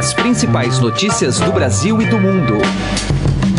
As 0.00 0.14
principais 0.14 0.78
notícias 0.78 1.38
do 1.38 1.52
Brasil 1.52 2.00
e 2.00 2.06
do 2.06 2.18
mundo. 2.18 2.54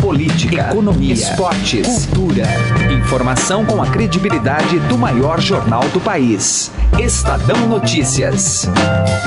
Política, 0.00 0.70
economia, 0.72 1.14
esportes, 1.14 2.06
cultura. 2.06 2.48
Informação 2.92 3.64
com 3.64 3.80
a 3.80 3.86
credibilidade 3.86 4.80
do 4.88 4.98
maior 4.98 5.40
jornal 5.40 5.88
do 5.90 6.00
país. 6.00 6.72
Estadão 6.98 7.68
Notícias. 7.68 8.68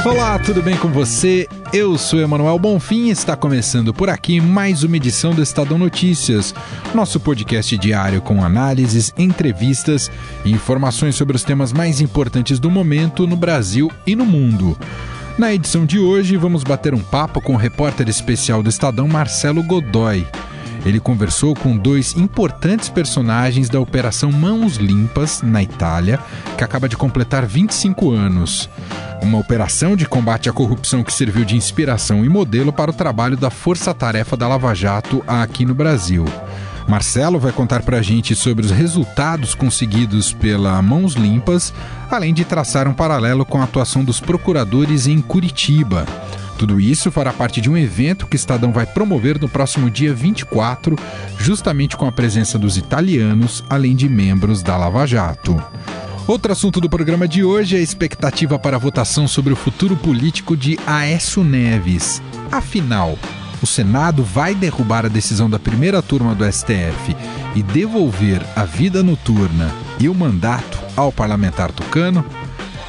Olá, 0.06 0.38
tudo 0.40 0.62
bem 0.62 0.76
com 0.76 0.90
você? 0.90 1.48
Eu 1.72 1.98
sou 1.98 2.20
Emanuel 2.20 2.60
Bonfim 2.60 3.06
e 3.06 3.12
está 3.12 3.34
começando 3.34 3.94
por 3.94 4.10
aqui 4.10 4.42
mais 4.42 4.84
uma 4.84 4.98
edição 4.98 5.34
do 5.34 5.42
Estadão 5.42 5.78
Notícias, 5.78 6.54
nosso 6.94 7.18
podcast 7.18 7.78
diário 7.78 8.22
com 8.22 8.44
análises, 8.44 9.14
entrevistas 9.18 10.12
e 10.44 10.52
informações 10.52 11.16
sobre 11.16 11.38
os 11.38 11.46
temas 11.46 11.72
mais 11.72 12.02
importantes 12.02 12.60
do 12.60 12.70
momento 12.70 13.26
no 13.26 13.38
Brasil 13.38 13.90
e 14.06 14.18
no 14.18 14.26
mundo. 14.26 14.78
Na 15.38 15.54
edição 15.54 15.86
de 15.86 16.00
hoje, 16.00 16.38
vamos 16.38 16.64
bater 16.64 16.94
um 16.94 17.02
papo 17.02 17.42
com 17.42 17.56
o 17.56 17.58
repórter 17.58 18.08
especial 18.08 18.64
do 18.64 18.70
Estadão, 18.70 19.06
Marcelo 19.06 19.62
Godoy. 19.62 20.26
Ele 20.86 20.98
conversou 20.98 21.54
com 21.54 21.76
dois 21.76 22.16
importantes 22.16 22.88
personagens 22.88 23.68
da 23.68 23.78
Operação 23.78 24.32
Mãos 24.32 24.78
Limpas, 24.78 25.42
na 25.42 25.62
Itália, 25.62 26.22
que 26.58 26.64
acaba 26.64 26.88
de 26.88 26.96
completar 26.96 27.46
25 27.46 28.12
anos. 28.12 28.70
Uma 29.22 29.38
operação 29.38 29.98
de 29.98 30.06
combate 30.06 30.48
à 30.48 30.54
corrupção 30.54 31.04
que 31.04 31.12
serviu 31.12 31.44
de 31.44 31.58
inspiração 31.58 32.24
e 32.24 32.30
modelo 32.30 32.72
para 32.72 32.92
o 32.92 32.94
trabalho 32.94 33.36
da 33.36 33.50
Força 33.50 33.94
Tarefa 33.94 34.38
da 34.38 34.48
Lava 34.48 34.74
Jato 34.74 35.22
aqui 35.28 35.66
no 35.66 35.76
Brasil. 35.76 36.24
Marcelo 36.88 37.40
vai 37.40 37.52
contar 37.52 37.82
para 37.82 37.98
a 37.98 38.02
gente 38.02 38.36
sobre 38.36 38.66
os 38.66 38.72
resultados 38.72 39.56
conseguidos 39.56 40.34
pela 40.34 40.82
Mãos 40.82 41.14
Limpas, 41.14 41.74
além 42.10 42.34
de 42.34 42.46
traçar 42.46 42.88
um 42.88 42.94
paralelo 42.94 43.46
com 43.46 43.60
a 43.60 43.64
atuação 43.64 44.04
dos 44.04 44.20
procuradores 44.20 45.08
em 45.08 45.20
Curitiba. 45.20 46.06
Tudo 46.58 46.80
isso 46.80 47.12
fará 47.12 47.34
parte 47.34 47.60
de 47.60 47.70
um 47.70 47.76
evento 47.76 48.28
que 48.28 48.36
Estadão 48.36 48.72
vai 48.72 48.86
promover 48.86 49.40
no 49.42 49.50
próximo 49.50 49.90
dia 49.90 50.14
24, 50.14 50.96
justamente 51.38 51.98
com 51.98 52.06
a 52.06 52.12
presença 52.12 52.58
dos 52.58 52.78
italianos, 52.78 53.64
além 53.70 53.96
de 53.96 54.08
membros 54.08 54.62
da 54.62 54.78
Lava 54.78 55.06
Jato. 55.06 55.62
Outro 56.28 56.52
assunto 56.52 56.80
do 56.80 56.90
programa 56.90 57.28
de 57.28 57.44
hoje 57.44 57.76
é 57.76 57.80
a 57.80 57.84
expectativa 57.84 58.58
para 58.58 58.78
a 58.78 58.80
votação 58.80 59.28
sobre 59.28 59.54
o 59.54 59.56
futuro 59.56 59.96
político 59.96 60.56
de 60.56 60.80
Aécio 60.88 61.44
Neves. 61.44 62.22
Afinal, 62.52 63.20
o 63.66 63.68
Senado 63.68 64.24
vai 64.24 64.54
derrubar 64.54 65.08
a 65.08 65.10
decisão 65.10 65.50
da 65.50 65.58
primeira 65.58 66.00
turma 66.00 66.36
do 66.36 66.46
STF 66.46 67.18
e 67.56 67.64
devolver 67.64 68.40
a 68.56 68.64
vida 68.64 69.02
noturna 69.02 69.74
e 70.00 70.08
o 70.08 70.14
mandato 70.14 70.78
ao 70.96 71.12
parlamentar 71.12 71.72
tucano? 71.72 72.24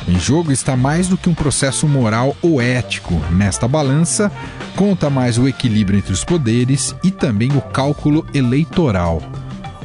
Em 0.07 0.21
jogo 0.21 0.53
está 0.53 0.77
mais 0.77 1.09
do 1.09 1.17
que 1.17 1.31
um 1.31 1.35
processo 1.35 1.89
moral 1.89 2.37
ou 2.43 2.61
ético. 2.61 3.15
Nesta 3.31 3.67
balança, 3.67 4.31
conta 4.77 5.09
mais 5.09 5.39
o 5.39 5.49
equilíbrio 5.49 5.99
entre 5.99 6.13
os 6.13 6.25
poderes 6.25 6.95
e 7.03 7.11
também 7.11 7.57
o 7.57 7.63
cálculo 7.63 8.27
eleitoral. 8.35 9.23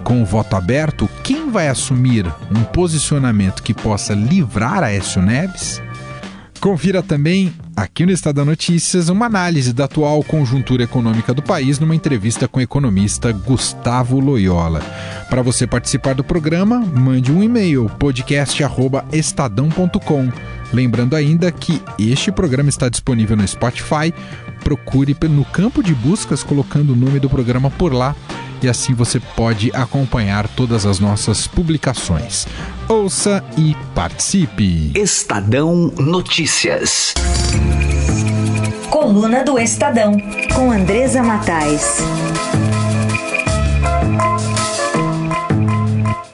Com 0.03 0.21
o 0.21 0.25
voto 0.25 0.57
aberto, 0.57 1.09
quem 1.23 1.49
vai 1.49 1.69
assumir 1.69 2.25
um 2.53 2.65
posicionamento 2.65 3.63
que 3.63 3.73
possa 3.73 4.13
livrar 4.13 4.83
Aécio 4.83 5.21
Neves? 5.21 5.81
Confira 6.61 7.01
também, 7.01 7.51
aqui 7.75 8.05
no 8.05 8.11
Estado 8.11 8.35
da 8.35 8.45
Notícias, 8.45 9.09
uma 9.09 9.25
análise 9.25 9.73
da 9.73 9.85
atual 9.85 10.23
conjuntura 10.23 10.83
econômica 10.83 11.33
do 11.33 11.41
país 11.41 11.79
numa 11.79 11.95
entrevista 11.95 12.47
com 12.47 12.59
o 12.59 12.61
economista 12.61 13.31
Gustavo 13.31 14.19
Loyola. 14.19 14.79
Para 15.27 15.41
você 15.41 15.65
participar 15.65 16.13
do 16.13 16.23
programa, 16.23 16.79
mande 16.79 17.31
um 17.31 17.41
e-mail 17.41 17.89
podcast@estadão.com. 17.97 20.31
Lembrando 20.71 21.15
ainda 21.15 21.51
que 21.51 21.81
este 21.97 22.31
programa 22.31 22.69
está 22.69 22.89
disponível 22.89 23.35
no 23.35 23.47
Spotify. 23.47 24.13
Procure 24.63 25.17
no 25.31 25.43
campo 25.43 25.81
de 25.81 25.95
buscas 25.95 26.43
colocando 26.43 26.93
o 26.93 26.95
nome 26.95 27.19
do 27.19 27.27
programa 27.27 27.71
por 27.71 27.91
lá 27.91 28.15
e 28.61 28.69
assim 28.69 28.93
você 28.93 29.19
pode 29.19 29.71
acompanhar 29.73 30.47
todas 30.47 30.85
as 30.85 30.99
nossas 30.99 31.47
publicações. 31.47 32.47
Ouça 32.87 33.43
e 33.57 33.75
participe. 33.95 34.91
Estadão 34.95 35.91
Notícias. 35.97 37.13
Coluna 38.89 39.43
do 39.43 39.57
Estadão, 39.57 40.17
com 40.53 40.71
Andresa 40.71 41.23
Matais. 41.23 41.97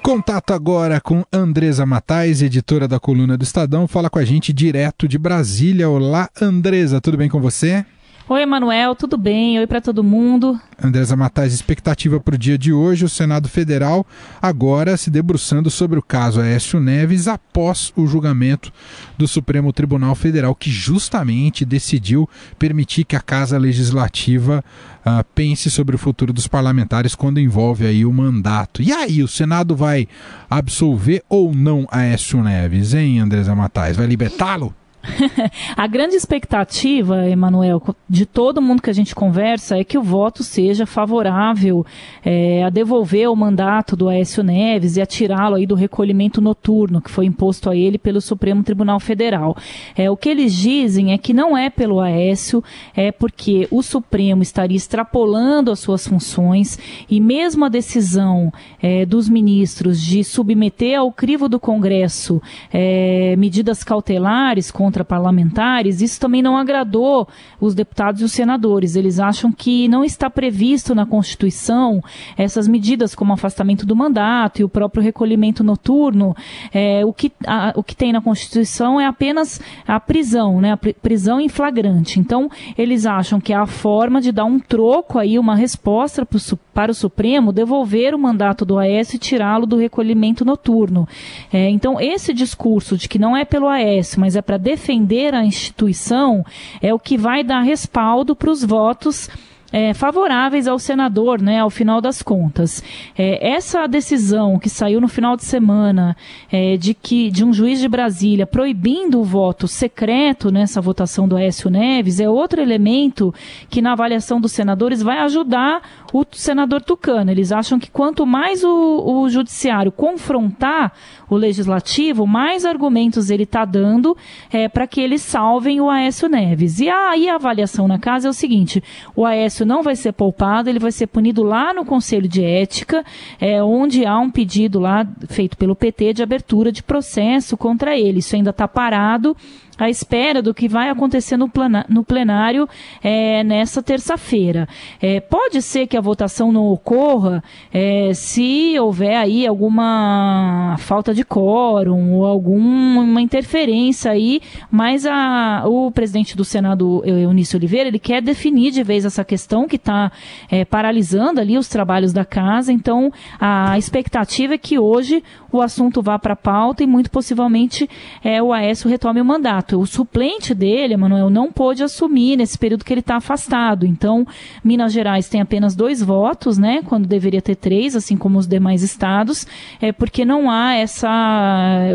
Contato 0.01 0.53
agora 0.53 0.99
com 0.99 1.23
Andresa 1.31 1.85
Matais, 1.85 2.41
editora 2.41 2.87
da 2.87 2.99
coluna 2.99 3.37
do 3.37 3.43
Estadão, 3.43 3.87
fala 3.87 4.09
com 4.09 4.17
a 4.17 4.25
gente 4.25 4.51
direto 4.51 5.07
de 5.07 5.17
Brasília. 5.17 5.89
Olá, 5.89 6.29
Andresa, 6.41 6.99
tudo 6.99 7.17
bem 7.17 7.29
com 7.29 7.39
você? 7.39 7.85
Oi, 8.29 8.41
Emanuel, 8.41 8.93
tudo 8.93 9.17
bem? 9.17 9.57
Oi 9.57 9.65
para 9.65 9.79
todo 9.79 10.03
mundo. 10.03 10.59
Andresa 10.83 11.15
Matais, 11.15 11.53
expectativa 11.53 12.19
para 12.19 12.35
o 12.35 12.37
dia 12.37 12.57
de 12.57 12.73
hoje, 12.73 13.05
o 13.05 13.09
Senado 13.09 13.47
Federal 13.47 14.05
agora 14.41 14.97
se 14.97 15.09
debruçando 15.09 15.69
sobre 15.69 15.97
o 15.97 16.01
caso 16.01 16.41
Aécio 16.41 16.77
Neves 16.77 17.29
após 17.29 17.93
o 17.95 18.05
julgamento 18.05 18.69
do 19.17 19.29
Supremo 19.29 19.71
Tribunal 19.71 20.13
Federal, 20.13 20.53
que 20.53 20.69
justamente 20.69 21.63
decidiu 21.63 22.29
permitir 22.59 23.05
que 23.05 23.15
a 23.15 23.21
Casa 23.21 23.57
Legislativa 23.57 24.61
uh, 25.05 25.23
pense 25.33 25.71
sobre 25.71 25.95
o 25.95 25.99
futuro 25.99 26.33
dos 26.33 26.49
parlamentares 26.49 27.15
quando 27.15 27.39
envolve 27.39 27.87
aí 27.87 28.05
o 28.05 28.11
mandato. 28.11 28.81
E 28.81 28.91
aí, 28.91 29.23
o 29.23 29.27
Senado 29.29 29.73
vai 29.73 30.05
absolver 30.49 31.23
ou 31.29 31.55
não 31.55 31.87
Aécio 31.89 32.43
Neves, 32.43 32.93
hein, 32.93 33.21
Andresa 33.21 33.55
Matais? 33.55 33.95
Vai 33.95 34.05
libertá-lo? 34.05 34.75
a 35.75 35.87
grande 35.87 36.15
expectativa, 36.15 37.27
Emanuel, 37.27 37.81
de 38.09 38.25
todo 38.25 38.61
mundo 38.61 38.81
que 38.81 38.89
a 38.89 38.93
gente 38.93 39.15
conversa 39.15 39.77
é 39.77 39.83
que 39.83 39.97
o 39.97 40.03
voto 40.03 40.43
seja 40.43 40.85
favorável 40.85 41.85
é, 42.23 42.63
a 42.63 42.69
devolver 42.69 43.29
o 43.29 43.35
mandato 43.35 43.95
do 43.95 44.09
Aécio 44.09 44.43
Neves 44.43 44.97
e 44.97 45.01
a 45.01 45.05
tirá-lo 45.05 45.55
aí 45.55 45.65
do 45.65 45.75
recolhimento 45.75 46.41
noturno 46.41 47.01
que 47.01 47.11
foi 47.11 47.25
imposto 47.25 47.69
a 47.69 47.75
ele 47.75 47.97
pelo 47.97 48.21
Supremo 48.21 48.63
Tribunal 48.63 48.99
Federal. 48.99 49.55
É, 49.95 50.09
o 50.09 50.17
que 50.17 50.29
eles 50.29 50.53
dizem 50.53 51.13
é 51.13 51.17
que 51.17 51.33
não 51.33 51.57
é 51.57 51.69
pelo 51.69 51.99
Aécio, 51.99 52.63
é 52.95 53.11
porque 53.11 53.67
o 53.71 53.81
Supremo 53.81 54.41
estaria 54.41 54.77
extrapolando 54.77 55.71
as 55.71 55.79
suas 55.79 56.07
funções 56.07 56.77
e 57.09 57.19
mesmo 57.19 57.65
a 57.65 57.69
decisão 57.69 58.51
é, 58.81 59.05
dos 59.05 59.29
ministros 59.29 60.01
de 60.01 60.23
submeter 60.23 60.99
ao 60.99 61.11
crivo 61.11 61.47
do 61.47 61.59
Congresso 61.59 62.41
é, 62.71 63.35
medidas 63.37 63.83
cautelares 63.83 64.69
contra 64.71 64.86
contra 64.87 65.03
parlamentares, 65.03 66.01
isso 66.01 66.17
também 66.17 66.41
não 66.41 66.55
agradou 66.55 67.27
os 67.59 67.75
deputados 67.75 68.21
e 68.21 68.23
os 68.23 68.31
senadores. 68.31 68.95
Eles 68.95 69.19
acham 69.19 69.51
que 69.51 69.85
não 69.89 70.01
está 70.01 70.29
previsto 70.29 70.95
na 70.95 71.05
Constituição 71.05 72.01
essas 72.37 72.69
medidas 72.69 73.13
como 73.13 73.33
afastamento 73.33 73.85
do 73.85 73.97
mandato 73.97 74.61
e 74.61 74.63
o 74.63 74.69
próprio 74.69 75.03
recolhimento 75.03 75.61
noturno. 75.61 76.33
É, 76.73 77.05
o, 77.05 77.11
que, 77.11 77.33
a, 77.45 77.73
o 77.75 77.83
que 77.83 77.93
tem 77.93 78.13
na 78.13 78.21
Constituição 78.21 78.97
é 78.97 79.05
apenas 79.05 79.59
a 79.85 79.99
prisão, 79.99 80.61
né, 80.61 80.71
a 80.71 80.77
prisão 80.77 81.41
em 81.41 81.49
flagrante. 81.49 82.17
Então, 82.17 82.49
eles 82.77 83.05
acham 83.05 83.41
que 83.41 83.51
é 83.51 83.57
a 83.57 83.65
forma 83.65 84.21
de 84.21 84.31
dar 84.31 84.45
um 84.45 84.57
troco 84.57 85.19
aí, 85.19 85.37
uma 85.37 85.55
resposta 85.55 86.25
pro, 86.25 86.39
para 86.77 86.91
o 86.91 86.93
Supremo 86.93 87.51
devolver 87.51 88.13
o 88.13 88.19
mandato 88.19 88.63
do 88.63 88.77
AS 88.77 89.11
e 89.11 89.17
tirá-lo 89.17 89.65
do 89.65 89.77
recolhimento 89.77 90.45
noturno. 90.45 91.07
É, 91.51 91.67
então, 91.71 91.99
esse 91.99 92.31
discurso 92.31 92.95
de 92.95 93.09
que 93.09 93.17
não 93.17 93.35
é 93.35 93.43
pelo 93.43 93.67
AS, 93.67 94.15
mas 94.15 94.35
é 94.35 94.43
para 94.43 94.59
defender 94.59 95.33
a 95.33 95.43
instituição 95.43 96.45
é 96.79 96.93
o 96.93 96.99
que 96.99 97.17
vai 97.17 97.43
dar 97.43 97.61
respaldo 97.61 98.35
para 98.35 98.51
os 98.51 98.63
votos 98.63 99.27
é, 99.71 99.93
favoráveis 99.93 100.67
ao 100.67 100.79
senador, 100.79 101.41
né, 101.41 101.59
ao 101.59 101.69
final 101.69 101.99
das 101.99 102.21
contas. 102.21 102.83
É, 103.17 103.51
essa 103.51 103.85
decisão 103.87 104.57
que 104.57 104.69
saiu 104.69 105.01
no 105.01 105.07
final 105.07 105.35
de 105.35 105.43
semana 105.43 106.15
é, 106.51 106.77
de 106.77 106.93
que 106.93 107.29
de 107.29 107.43
um 107.43 107.51
juiz 107.51 107.79
de 107.79 107.87
Brasília 107.87 108.45
proibindo 108.45 109.19
o 109.19 109.23
voto 109.23 109.67
secreto 109.67 110.51
nessa 110.51 110.79
votação 110.79 111.27
do 111.27 111.35
Aécio 111.35 111.69
Neves 111.69 112.19
é 112.19 112.29
outro 112.29 112.61
elemento 112.61 113.33
que 113.69 113.81
na 113.81 113.93
avaliação 113.93 114.39
dos 114.39 114.51
senadores 114.51 115.01
vai 115.01 115.19
ajudar 115.19 115.81
o 116.13 116.25
senador 116.31 116.81
Tucano. 116.81 117.31
Eles 117.31 117.51
acham 117.51 117.77
que 117.77 117.91
quanto 117.91 118.25
mais 118.25 118.63
o, 118.63 119.23
o 119.23 119.29
judiciário 119.29 119.91
confrontar 119.91 120.93
o 121.29 121.35
legislativo, 121.35 122.25
mais 122.25 122.65
argumentos 122.65 123.29
ele 123.29 123.43
está 123.43 123.65
dando 123.65 124.15
é, 124.51 124.69
para 124.69 124.87
que 124.87 125.01
eles 125.01 125.21
salvem 125.21 125.81
o 125.81 125.89
Aécio 125.89 126.29
Neves. 126.29 126.79
E 126.79 126.89
aí 126.89 127.27
a, 127.27 127.33
a 127.33 127.35
avaliação 127.35 127.87
na 127.87 127.99
casa 127.99 128.27
é 128.27 128.29
o 128.29 128.33
seguinte: 128.33 128.83
o 129.15 129.25
Aécio 129.25 129.56
não 129.65 129.83
vai 129.83 129.95
ser 129.95 130.11
poupado, 130.11 130.69
ele 130.69 130.79
vai 130.79 130.91
ser 130.91 131.07
punido 131.07 131.43
lá 131.43 131.73
no 131.73 131.85
Conselho 131.85 132.27
de 132.27 132.43
Ética, 132.43 133.03
é, 133.39 133.61
onde 133.63 134.05
há 134.05 134.17
um 134.19 134.29
pedido 134.29 134.79
lá 134.79 135.07
feito 135.27 135.57
pelo 135.57 135.75
PT 135.75 136.13
de 136.13 136.23
abertura 136.23 136.71
de 136.71 136.83
processo 136.83 137.57
contra 137.57 137.97
ele. 137.97 138.19
Isso 138.19 138.35
ainda 138.35 138.49
está 138.51 138.67
parado 138.67 139.35
à 139.77 139.89
espera 139.89 140.41
do 140.41 140.53
que 140.53 140.67
vai 140.67 140.89
acontecer 140.89 141.37
no, 141.37 141.49
plana, 141.49 141.85
no 141.89 142.03
plenário 142.03 142.67
é, 143.03 143.43
nessa 143.43 143.81
terça-feira. 143.81 144.67
É, 145.01 145.19
pode 145.19 145.61
ser 145.61 145.87
que 145.87 145.97
a 145.97 146.01
votação 146.01 146.51
não 146.51 146.67
ocorra 146.67 147.43
é, 147.73 148.11
se 148.13 148.77
houver 148.79 149.15
aí 149.15 149.45
alguma 149.45 150.75
falta 150.79 151.13
de 151.13 151.23
quórum 151.23 152.13
ou 152.13 152.25
alguma 152.25 153.21
interferência 153.21 154.11
aí, 154.11 154.41
mas 154.71 155.05
a, 155.05 155.63
o 155.65 155.91
presidente 155.91 156.35
do 156.35 156.43
Senado, 156.43 157.03
Eunício 157.05 157.57
Oliveira, 157.57 157.87
ele 157.87 157.99
quer 157.99 158.21
definir 158.21 158.71
de 158.71 158.83
vez 158.83 159.05
essa 159.05 159.23
questão 159.23 159.67
que 159.67 159.75
está 159.75 160.11
é, 160.49 160.65
paralisando 160.65 161.39
ali 161.39 161.57
os 161.57 161.67
trabalhos 161.67 162.13
da 162.13 162.25
casa, 162.25 162.71
então 162.71 163.11
a 163.39 163.77
expectativa 163.77 164.55
é 164.55 164.57
que 164.57 164.79
hoje 164.79 165.23
o 165.51 165.61
assunto 165.61 166.01
vá 166.01 166.17
para 166.19 166.33
a 166.33 166.37
pauta 166.37 166.83
e 166.83 166.87
muito 166.87 167.09
possivelmente 167.09 167.89
é, 168.23 168.41
o 168.41 168.53
Aécio 168.53 168.89
retome 168.89 169.21
o 169.21 169.25
mandato. 169.25 169.66
O 169.75 169.85
suplente 169.85 170.53
dele, 170.53 170.93
Emanuel, 170.93 171.29
não 171.29 171.51
pôde 171.51 171.83
assumir 171.83 172.37
nesse 172.37 172.57
período 172.57 172.85
que 172.85 172.93
ele 172.93 173.01
está 173.01 173.17
afastado. 173.17 173.85
Então, 173.85 174.25
Minas 174.63 174.93
Gerais 174.93 175.27
tem 175.27 175.41
apenas 175.41 175.75
dois 175.75 176.01
votos, 176.01 176.57
né? 176.57 176.81
Quando 176.85 177.07
deveria 177.07 177.41
ter 177.41 177.55
três, 177.55 177.95
assim 177.95 178.15
como 178.15 178.37
os 178.37 178.47
demais 178.47 178.83
estados, 178.83 179.45
é 179.81 179.91
porque 179.91 180.23
não 180.23 180.49
há 180.49 180.75
essa. 180.75 181.09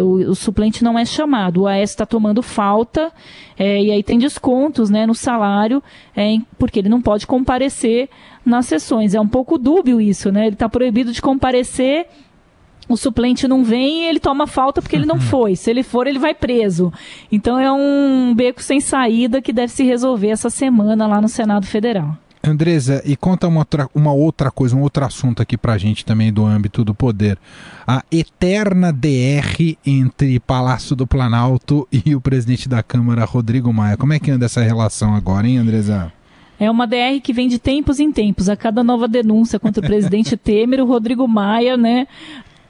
O, 0.03 0.31
o 0.31 0.35
suplente 0.35 0.85
não 0.85 0.99
é 0.99 1.05
chamado. 1.05 1.63
O 1.63 1.67
Aécio 1.67 1.95
está 1.95 2.07
tomando 2.07 2.43
falta. 2.43 3.13
É, 3.59 3.83
e 3.83 3.91
aí 3.91 4.03
tem 4.03 4.19
descontos 4.19 4.91
né, 4.91 5.07
no 5.07 5.15
salário, 5.15 5.83
é, 6.17 6.37
porque 6.59 6.79
ele 6.79 6.89
não 6.89 7.01
pode 7.01 7.27
comparecer 7.27 8.09
nas 8.45 8.67
sessões. 8.67 9.15
É 9.15 9.21
um 9.21 9.29
pouco 9.29 9.59
dúbio 9.59 10.01
isso, 10.01 10.33
né? 10.33 10.47
Ele 10.47 10.55
está 10.55 10.69
proibido 10.69 11.13
de 11.13 11.23
comparecer 11.23 12.07
o 12.88 12.96
suplente 12.96 13.49
não 13.49 13.64
vem 13.64 14.02
e 14.02 14.08
ele 14.08 14.20
toma 14.20 14.46
falta 14.46 14.82
porque 14.82 14.96
ele 14.96 15.06
não 15.06 15.17
uhum. 15.17 15.20
foi. 15.20 15.56
Se 15.56 15.70
ele 15.70 15.82
for, 15.82 16.06
ele 16.06 16.19
vai 16.19 16.34
preso. 16.34 16.93
Então 17.31 17.58
é 17.58 17.70
um 17.73 18.34
beco 18.34 18.62
sem 18.62 18.81
saída 18.81 19.40
que 19.40 19.52
deve 19.52 19.73
se 19.73 19.84
resolver 19.84 20.29
essa 20.29 20.50
semana 20.50 21.06
lá 21.06 21.20
no 21.20 21.29
Senado 21.29 21.67
Federal. 21.67 22.17
Andresa, 22.44 23.00
e 23.05 23.17
conta 23.17 23.46
uma 23.46 23.61
outra, 23.61 23.88
uma 23.94 24.12
outra 24.12 24.50
coisa, 24.50 24.75
um 24.75 24.81
outro 24.81 25.05
assunto 25.05 25.40
aqui 25.40 25.56
pra 25.56 25.79
gente 25.79 26.05
também 26.05 26.32
do 26.32 26.44
âmbito 26.44 26.84
do 26.84 26.93
poder. 26.93 27.38
A 27.87 28.02
eterna 28.11 28.93
DR 28.93 29.76
entre 29.87 30.40
Palácio 30.40 30.96
do 30.96 31.06
Planalto 31.06 31.87
e 31.93 32.17
o 32.17 32.20
presidente 32.20 32.69
da 32.69 32.82
Câmara, 32.82 33.25
Rodrigo 33.25 33.73
Maia. 33.73 33.96
Como 33.96 34.12
é 34.12 34.19
que 34.19 34.31
anda 34.31 34.46
essa 34.46 34.61
relação 34.61 35.14
agora, 35.14 35.46
hein, 35.46 35.58
Andresa? 35.58 36.12
É 36.58 36.69
uma 36.69 36.87
DR 36.87 37.20
que 37.23 37.32
vem 37.32 37.49
de 37.49 37.58
tempos 37.58 38.00
em 38.00 38.11
tempos. 38.11 38.49
A 38.49 38.56
cada 38.56 38.82
nova 38.82 39.06
denúncia 39.06 39.58
contra 39.58 39.81
o 39.81 39.87
presidente 39.87 40.37
Temer, 40.38 40.81
o 40.81 40.87
Rodrigo 40.87 41.26
Maia, 41.28 41.76
né, 41.76 42.08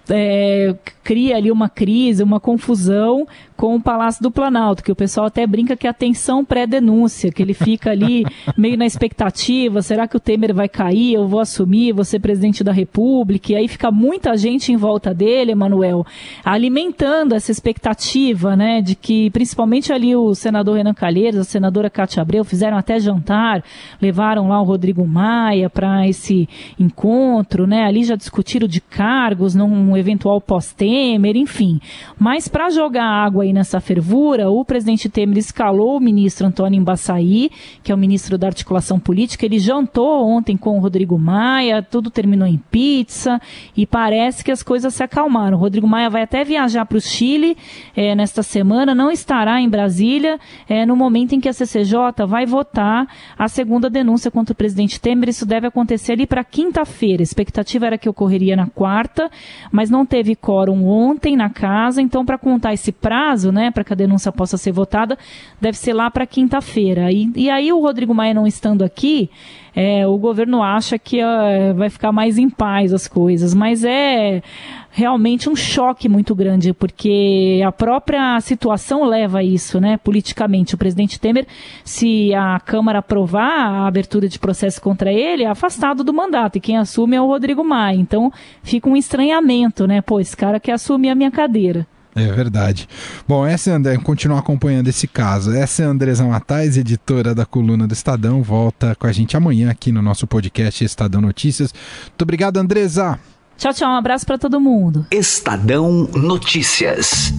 é, 0.08 0.74
cria 1.02 1.36
ali 1.36 1.50
uma 1.50 1.68
crise, 1.68 2.22
uma 2.22 2.40
confusão 2.40 3.26
com 3.62 3.76
o 3.76 3.80
Palácio 3.80 4.20
do 4.20 4.28
Planalto, 4.28 4.82
que 4.82 4.90
o 4.90 4.96
pessoal 4.96 5.28
até 5.28 5.46
brinca 5.46 5.76
que 5.76 5.86
é 5.86 5.90
a 5.90 5.94
tensão 5.94 6.44
pré-denúncia, 6.44 7.30
que 7.30 7.40
ele 7.40 7.54
fica 7.54 7.92
ali 7.92 8.26
meio 8.58 8.76
na 8.76 8.84
expectativa, 8.84 9.80
será 9.82 10.08
que 10.08 10.16
o 10.16 10.20
Temer 10.20 10.52
vai 10.52 10.68
cair, 10.68 11.14
eu 11.14 11.28
vou 11.28 11.38
assumir, 11.38 11.92
vou 11.92 12.04
ser 12.04 12.18
presidente 12.18 12.64
da 12.64 12.72
República, 12.72 13.52
e 13.52 13.54
aí 13.54 13.68
fica 13.68 13.88
muita 13.92 14.36
gente 14.36 14.72
em 14.72 14.76
volta 14.76 15.14
dele, 15.14 15.52
Emanuel, 15.52 16.04
alimentando 16.44 17.36
essa 17.36 17.52
expectativa, 17.52 18.56
né, 18.56 18.82
de 18.82 18.96
que 18.96 19.30
principalmente 19.30 19.92
ali 19.92 20.16
o 20.16 20.34
senador 20.34 20.78
Renan 20.78 20.92
Calheiros, 20.92 21.38
a 21.38 21.44
senadora 21.44 21.88
Cátia 21.88 22.20
Abreu 22.20 22.42
fizeram 22.42 22.76
até 22.76 22.98
jantar, 22.98 23.62
levaram 24.00 24.48
lá 24.48 24.60
o 24.60 24.64
Rodrigo 24.64 25.06
Maia 25.06 25.70
para 25.70 26.08
esse 26.08 26.48
encontro, 26.80 27.64
né, 27.64 27.84
ali 27.84 28.02
já 28.02 28.16
discutiram 28.16 28.66
de 28.66 28.80
cargos 28.80 29.54
num 29.54 29.96
eventual 29.96 30.40
pós-Temer, 30.40 31.36
enfim. 31.36 31.80
Mas 32.18 32.48
para 32.48 32.68
jogar 32.68 33.04
água 33.04 33.44
aí 33.44 33.51
nessa 33.52 33.80
fervura, 33.80 34.50
o 34.50 34.64
presidente 34.64 35.08
Temer 35.08 35.38
escalou 35.38 35.96
o 35.96 36.00
ministro 36.00 36.46
Antônio 36.46 36.78
Embaçaí, 36.78 37.50
que 37.82 37.92
é 37.92 37.94
o 37.94 37.98
ministro 37.98 38.38
da 38.38 38.46
Articulação 38.46 38.98
Política. 38.98 39.44
Ele 39.44 39.58
jantou 39.58 40.26
ontem 40.26 40.56
com 40.56 40.76
o 40.76 40.80
Rodrigo 40.80 41.18
Maia, 41.18 41.82
tudo 41.82 42.10
terminou 42.10 42.46
em 42.46 42.58
pizza 42.70 43.40
e 43.76 43.86
parece 43.86 44.44
que 44.44 44.50
as 44.50 44.62
coisas 44.62 44.94
se 44.94 45.02
acalmaram. 45.02 45.56
O 45.56 45.60
Rodrigo 45.60 45.86
Maia 45.86 46.10
vai 46.10 46.22
até 46.22 46.44
viajar 46.44 46.84
para 46.86 46.98
o 46.98 47.00
Chile 47.00 47.56
é, 47.96 48.14
nesta 48.14 48.42
semana, 48.42 48.94
não 48.94 49.10
estará 49.10 49.60
em 49.60 49.68
Brasília 49.68 50.38
é, 50.68 50.86
no 50.86 50.96
momento 50.96 51.34
em 51.34 51.40
que 51.40 51.48
a 51.48 51.52
CCJ 51.52 52.26
vai 52.26 52.46
votar 52.46 53.06
a 53.38 53.48
segunda 53.48 53.88
denúncia 53.88 54.30
contra 54.30 54.52
o 54.52 54.56
presidente 54.56 55.00
Temer. 55.00 55.28
Isso 55.28 55.46
deve 55.46 55.66
acontecer 55.66 56.12
ali 56.12 56.26
para 56.26 56.44
quinta-feira. 56.44 57.22
A 57.22 57.24
expectativa 57.24 57.86
era 57.86 57.98
que 57.98 58.08
ocorreria 58.08 58.56
na 58.56 58.66
quarta, 58.66 59.30
mas 59.70 59.90
não 59.90 60.04
teve 60.04 60.34
quórum 60.34 60.86
ontem 60.86 61.36
na 61.36 61.50
casa, 61.50 62.00
então 62.02 62.24
para 62.24 62.38
contar 62.38 62.72
esse 62.72 62.92
prazo, 62.92 63.31
prazo, 63.32 63.50
né, 63.50 63.70
para 63.70 63.82
que 63.84 63.92
a 63.92 63.96
denúncia 63.96 64.30
possa 64.30 64.56
ser 64.56 64.72
votada, 64.72 65.16
deve 65.60 65.76
ser 65.78 65.92
lá 65.92 66.10
para 66.10 66.26
quinta-feira. 66.26 67.10
E, 67.10 67.30
e 67.34 67.50
aí 67.50 67.72
o 67.72 67.80
Rodrigo 67.80 68.14
Maia 68.14 68.34
não 68.34 68.46
estando 68.46 68.84
aqui, 68.84 69.30
é, 69.74 70.06
o 70.06 70.18
governo 70.18 70.62
acha 70.62 70.98
que 70.98 71.22
uh, 71.22 71.74
vai 71.74 71.88
ficar 71.88 72.12
mais 72.12 72.36
em 72.36 72.50
paz 72.50 72.92
as 72.92 73.08
coisas, 73.08 73.54
mas 73.54 73.84
é 73.84 74.42
realmente 74.90 75.48
um 75.48 75.56
choque 75.56 76.10
muito 76.10 76.34
grande, 76.34 76.74
porque 76.74 77.62
a 77.66 77.72
própria 77.72 78.38
situação 78.40 79.04
leva 79.04 79.38
a 79.38 79.42
isso, 79.42 79.80
né, 79.80 79.96
politicamente. 79.96 80.74
O 80.74 80.78
presidente 80.78 81.18
Temer, 81.18 81.46
se 81.82 82.34
a 82.34 82.60
Câmara 82.60 82.98
aprovar 82.98 83.48
a 83.48 83.86
abertura 83.86 84.28
de 84.28 84.38
processo 84.38 84.82
contra 84.82 85.10
ele, 85.10 85.44
é 85.44 85.48
afastado 85.48 86.04
do 86.04 86.12
mandato, 86.12 86.56
e 86.56 86.60
quem 86.60 86.76
assume 86.76 87.16
é 87.16 87.22
o 87.22 87.26
Rodrigo 87.26 87.64
Maia. 87.64 87.96
Então 87.96 88.30
fica 88.62 88.90
um 88.90 88.96
estranhamento, 88.96 89.86
né, 89.86 90.02
pô, 90.02 90.20
esse 90.20 90.36
cara 90.36 90.60
quer 90.60 90.72
assumir 90.72 91.08
a 91.08 91.14
minha 91.14 91.30
cadeira. 91.30 91.86
É 92.14 92.30
verdade. 92.30 92.88
Bom, 93.26 93.46
essa 93.46 93.70
é 93.70 93.72
André, 93.72 93.96
continuar 93.98 94.38
acompanhando 94.38 94.88
esse 94.88 95.06
caso. 95.06 95.52
Essa 95.52 95.82
é 95.82 95.86
a 95.86 95.88
Andresa 95.88 96.24
Matais, 96.24 96.76
editora 96.76 97.34
da 97.34 97.46
coluna 97.46 97.86
do 97.86 97.94
Estadão. 97.94 98.42
Volta 98.42 98.94
com 98.94 99.06
a 99.06 99.12
gente 99.12 99.36
amanhã 99.36 99.70
aqui 99.70 99.90
no 99.90 100.02
nosso 100.02 100.26
podcast 100.26 100.84
Estadão 100.84 101.20
Notícias. 101.20 101.72
Muito 102.08 102.22
obrigado, 102.22 102.58
Andresa. 102.58 103.18
Tchau, 103.56 103.72
tchau. 103.72 103.90
Um 103.90 103.96
abraço 103.96 104.26
para 104.26 104.36
todo 104.36 104.60
mundo. 104.60 105.06
Estadão 105.10 106.08
Notícias. 106.14 107.32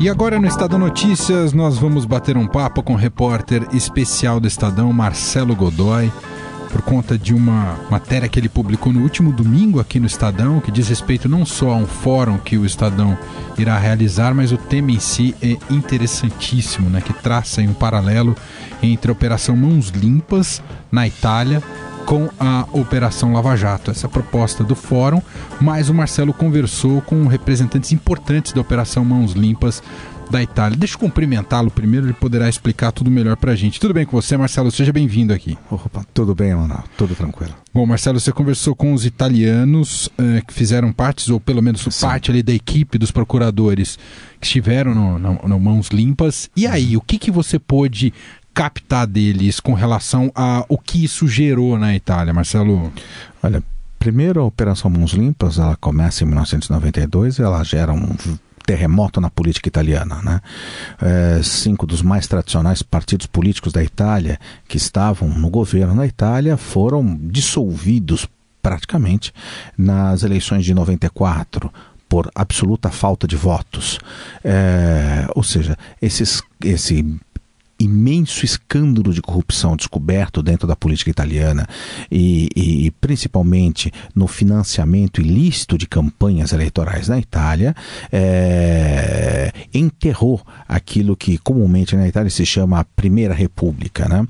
E 0.00 0.08
agora 0.08 0.38
no 0.38 0.46
Estadão 0.46 0.78
Notícias 0.78 1.52
nós 1.52 1.78
vamos 1.78 2.04
bater 2.04 2.36
um 2.36 2.46
papo 2.46 2.82
com 2.82 2.94
o 2.94 2.96
repórter 2.96 3.66
especial 3.72 4.40
do 4.40 4.48
Estadão, 4.48 4.92
Marcelo 4.92 5.54
Godoy 5.54 6.10
por 6.74 6.82
conta 6.82 7.16
de 7.16 7.32
uma 7.32 7.78
matéria 7.88 8.28
que 8.28 8.36
ele 8.36 8.48
publicou 8.48 8.92
no 8.92 9.02
último 9.02 9.30
domingo 9.30 9.78
aqui 9.78 10.00
no 10.00 10.08
Estadão, 10.08 10.58
que 10.58 10.72
diz 10.72 10.88
respeito 10.88 11.28
não 11.28 11.46
só 11.46 11.70
a 11.70 11.76
um 11.76 11.86
fórum 11.86 12.36
que 12.36 12.58
o 12.58 12.66
Estadão 12.66 13.16
irá 13.56 13.78
realizar, 13.78 14.34
mas 14.34 14.50
o 14.50 14.56
tema 14.56 14.90
em 14.90 14.98
si 14.98 15.36
é 15.40 15.56
interessantíssimo, 15.72 16.90
né? 16.90 17.00
Que 17.00 17.12
traça 17.12 17.60
um 17.60 17.72
paralelo 17.72 18.34
entre 18.82 19.08
a 19.08 19.12
Operação 19.12 19.56
Mãos 19.56 19.90
Limpas 19.90 20.60
na 20.90 21.06
Itália 21.06 21.62
com 22.06 22.28
a 22.40 22.66
Operação 22.72 23.32
Lava 23.32 23.56
Jato, 23.56 23.92
essa 23.92 24.08
proposta 24.08 24.64
do 24.64 24.74
fórum, 24.74 25.22
mas 25.60 25.88
o 25.88 25.94
Marcelo 25.94 26.34
conversou 26.34 27.00
com 27.00 27.26
representantes 27.28 27.92
importantes 27.92 28.52
da 28.52 28.60
Operação 28.60 29.04
Mãos 29.04 29.32
Limpas 29.32 29.80
da 30.34 30.42
Itália. 30.42 30.76
Deixa 30.76 30.96
eu 30.96 30.98
cumprimentá-lo 30.98 31.70
primeiro, 31.70 32.06
ele 32.06 32.12
poderá 32.12 32.48
explicar 32.48 32.90
tudo 32.90 33.08
melhor 33.08 33.36
pra 33.36 33.54
gente. 33.54 33.78
Tudo 33.78 33.94
bem 33.94 34.04
com 34.04 34.20
você, 34.20 34.36
Marcelo? 34.36 34.68
Seja 34.68 34.92
bem-vindo 34.92 35.32
aqui. 35.32 35.56
Opa, 35.70 36.04
tudo 36.12 36.34
bem, 36.34 36.52
Manuel. 36.52 36.82
Tudo 36.98 37.14
tranquilo. 37.14 37.54
Bom, 37.72 37.86
Marcelo, 37.86 38.18
você 38.18 38.32
conversou 38.32 38.74
com 38.74 38.92
os 38.92 39.06
italianos 39.06 40.10
eh, 40.18 40.42
que 40.44 40.52
fizeram 40.52 40.92
parte, 40.92 41.30
ou 41.32 41.38
pelo 41.38 41.62
menos 41.62 41.82
Sim. 41.82 42.04
parte 42.04 42.32
ali 42.32 42.42
da 42.42 42.52
equipe 42.52 42.98
dos 42.98 43.12
procuradores 43.12 43.96
que 44.40 44.46
estiveram 44.46 44.92
no, 44.92 45.18
no, 45.20 45.34
no 45.46 45.60
Mãos 45.60 45.88
Limpas. 45.88 46.50
E 46.56 46.66
aí, 46.66 46.96
o 46.96 47.00
que, 47.00 47.16
que 47.16 47.30
você 47.30 47.56
pôde 47.56 48.12
captar 48.52 49.06
deles 49.06 49.60
com 49.60 49.72
relação 49.72 50.32
a 50.34 50.64
o 50.68 50.76
que 50.76 51.04
isso 51.04 51.28
gerou 51.28 51.78
na 51.78 51.94
Itália, 51.94 52.34
Marcelo? 52.34 52.92
Olha, 53.40 53.62
primeiro 54.00 54.40
a 54.40 54.44
Operação 54.44 54.90
Mãos 54.90 55.12
Limpas, 55.12 55.60
ela 55.60 55.76
começa 55.76 56.24
em 56.24 56.26
1992 56.26 57.38
e 57.38 57.42
ela 57.42 57.62
gera 57.62 57.92
um 57.92 58.16
terremoto 58.66 59.20
na 59.20 59.30
política 59.30 59.68
italiana. 59.68 60.20
Né? 60.22 60.40
É, 61.00 61.42
cinco 61.42 61.86
dos 61.86 62.02
mais 62.02 62.26
tradicionais 62.26 62.82
partidos 62.82 63.26
políticos 63.26 63.72
da 63.72 63.82
Itália 63.82 64.38
que 64.66 64.76
estavam 64.76 65.28
no 65.28 65.50
governo 65.50 65.94
na 65.94 66.06
Itália 66.06 66.56
foram 66.56 67.18
dissolvidos 67.22 68.26
praticamente 68.62 69.32
nas 69.76 70.22
eleições 70.22 70.64
de 70.64 70.72
94 70.72 71.70
por 72.08 72.30
absoluta 72.34 72.90
falta 72.90 73.26
de 73.26 73.36
votos. 73.36 73.98
É, 74.42 75.26
ou 75.34 75.42
seja, 75.42 75.76
esses, 76.00 76.42
esse 76.62 77.04
imenso 77.78 78.44
escândalo 78.44 79.12
de 79.12 79.20
corrupção 79.20 79.76
descoberto 79.76 80.42
dentro 80.42 80.66
da 80.66 80.76
política 80.76 81.10
italiana 81.10 81.66
e, 82.10 82.48
e, 82.56 82.90
principalmente 82.92 83.92
no 84.14 84.26
financiamento 84.26 85.20
ilícito 85.20 85.76
de 85.76 85.86
campanhas 85.86 86.52
eleitorais 86.52 87.08
na 87.08 87.18
Itália, 87.18 87.74
é, 88.12 89.52
enterrou 89.72 90.40
aquilo 90.68 91.16
que 91.16 91.38
comumente 91.38 91.96
na 91.96 92.06
Itália 92.06 92.30
se 92.30 92.46
chama 92.46 92.80
a 92.80 92.84
Primeira 92.84 93.34
República. 93.34 94.08
Né? 94.08 94.26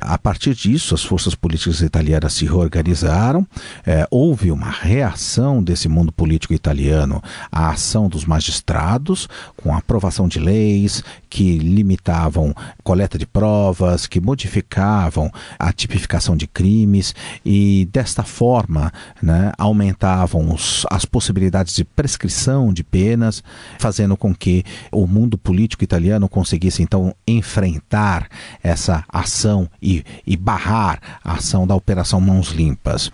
A 0.00 0.16
partir 0.18 0.54
disso, 0.54 0.94
as 0.94 1.02
forças 1.02 1.34
políticas 1.34 1.80
italianas 1.80 2.32
se 2.34 2.44
reorganizaram, 2.44 3.46
é, 3.86 4.06
houve 4.10 4.50
uma 4.50 4.70
reação 4.70 5.62
desse 5.62 5.88
mundo 5.88 6.12
político 6.12 6.54
italiano 6.54 7.22
à 7.50 7.70
ação 7.70 8.08
dos 8.08 8.24
magistrados, 8.24 9.28
com 9.56 9.74
a 9.74 9.78
aprovação 9.78 10.28
de 10.28 10.38
leis 10.38 11.02
que 11.28 11.58
limitavam 11.58 12.54
coleta 12.84 13.18
de 13.18 13.26
provas, 13.26 14.06
que 14.06 14.20
modificavam 14.20 15.32
a 15.58 15.72
tipificação 15.72 16.36
de 16.36 16.46
crimes 16.46 17.14
e, 17.44 17.88
desta 17.90 18.22
forma, 18.22 18.92
né, 19.22 19.52
aumentavam 19.58 20.52
os, 20.52 20.86
as 20.90 21.04
possibilidades 21.06 21.74
de 21.74 21.82
prescrição 21.82 22.72
de 22.72 22.84
penas, 22.84 23.42
fazendo 23.78 24.16
com 24.16 24.34
que 24.34 24.62
o 24.92 25.06
mundo 25.06 25.38
político 25.38 25.82
italiano 25.82 26.28
conseguisse 26.28 26.82
então 26.82 27.14
enfrentar 27.26 28.28
essa 28.62 29.04
ação 29.08 29.68
e, 29.82 30.04
e 30.26 30.36
barrar 30.36 31.00
a 31.24 31.32
ação 31.32 31.66
da 31.66 31.74
Operação 31.74 32.20
Mãos 32.20 32.48
Limpas. 32.48 33.10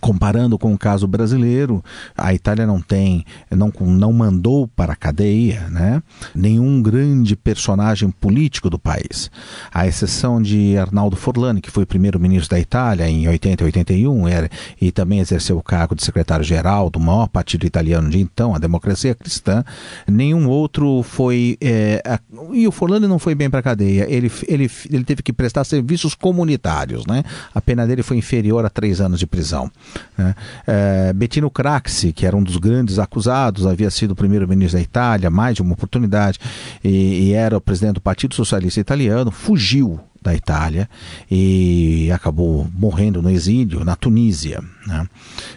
Comparando 0.00 0.58
com 0.58 0.72
o 0.72 0.78
caso 0.78 1.06
brasileiro, 1.06 1.84
a 2.16 2.32
Itália 2.32 2.66
não 2.66 2.80
tem, 2.80 3.24
não, 3.50 3.72
não 3.80 4.12
mandou 4.12 4.66
para 4.66 4.94
a 4.94 4.96
cadeia 4.96 5.68
né, 5.68 6.02
nenhum 6.34 6.82
grande 6.82 7.36
personagem 7.36 8.10
político 8.10 8.70
do 8.70 8.78
país. 8.78 9.30
À 9.72 9.86
exceção 9.86 10.40
de 10.40 10.76
Arnaldo 10.78 11.16
Forlani, 11.16 11.60
que 11.60 11.70
foi 11.70 11.84
primeiro-ministro 11.84 12.50
da 12.50 12.58
Itália 12.58 13.08
em 13.08 13.28
80 13.28 13.62
e 13.62 13.66
81 13.66 14.28
era, 14.28 14.50
e 14.80 14.90
também 14.90 15.20
exerceu 15.20 15.58
o 15.58 15.62
cargo 15.62 15.94
de 15.94 16.04
secretário-geral 16.04 16.88
do 16.88 16.98
maior 16.98 17.28
partido 17.28 17.66
italiano 17.66 18.08
de 18.08 18.20
então, 18.20 18.54
a 18.54 18.58
Democracia 18.58 19.14
Cristã, 19.14 19.64
nenhum 20.06 20.48
outro 20.48 21.02
foi. 21.02 21.56
É, 21.60 22.02
a, 22.06 22.18
e 22.52 22.66
o 22.66 22.72
Forlani 22.72 23.06
não 23.06 23.18
foi 23.18 23.34
bem 23.34 23.50
para 23.50 23.60
a 23.60 23.62
cadeia, 23.62 24.06
ele, 24.08 24.30
ele, 24.48 24.70
ele 24.90 25.04
teve 25.04 25.22
que 25.22 25.32
prestar 25.32 25.64
serviços 25.64 26.14
comunitários. 26.14 27.04
Né? 27.06 27.22
A 27.54 27.60
pena 27.60 27.86
dele 27.86 28.02
foi 28.02 28.16
inferior 28.16 28.64
a 28.64 28.70
três 28.70 29.00
anos 29.00 29.18
de 29.18 29.26
prisão. 29.26 29.70
Né? 30.16 30.34
É, 30.66 31.12
Bettino 31.12 31.50
Craxi, 31.50 32.12
que 32.12 32.26
era 32.26 32.36
um 32.36 32.42
dos 32.42 32.56
grandes 32.56 32.98
acusados, 32.98 33.66
havia 33.66 33.90
sido 33.90 34.14
primeiro-ministro 34.14 34.78
da 34.78 34.82
Itália 34.82 35.30
mais 35.30 35.56
de 35.56 35.62
uma 35.62 35.74
oportunidade 35.74 36.38
e, 36.82 37.28
e 37.28 37.32
era 37.32 37.56
o 37.56 37.60
presidente 37.60 37.94
do 37.94 38.00
Partido 38.00 38.34
Socialista 38.34 38.80
Italiano, 38.80 39.30
fugiu 39.30 40.00
da 40.22 40.34
Itália 40.34 40.88
e 41.30 42.10
acabou 42.12 42.68
morrendo 42.74 43.20
no 43.20 43.30
exílio 43.30 43.84
na 43.84 43.96
Tunísia. 43.96 44.62
Né? 44.86 45.06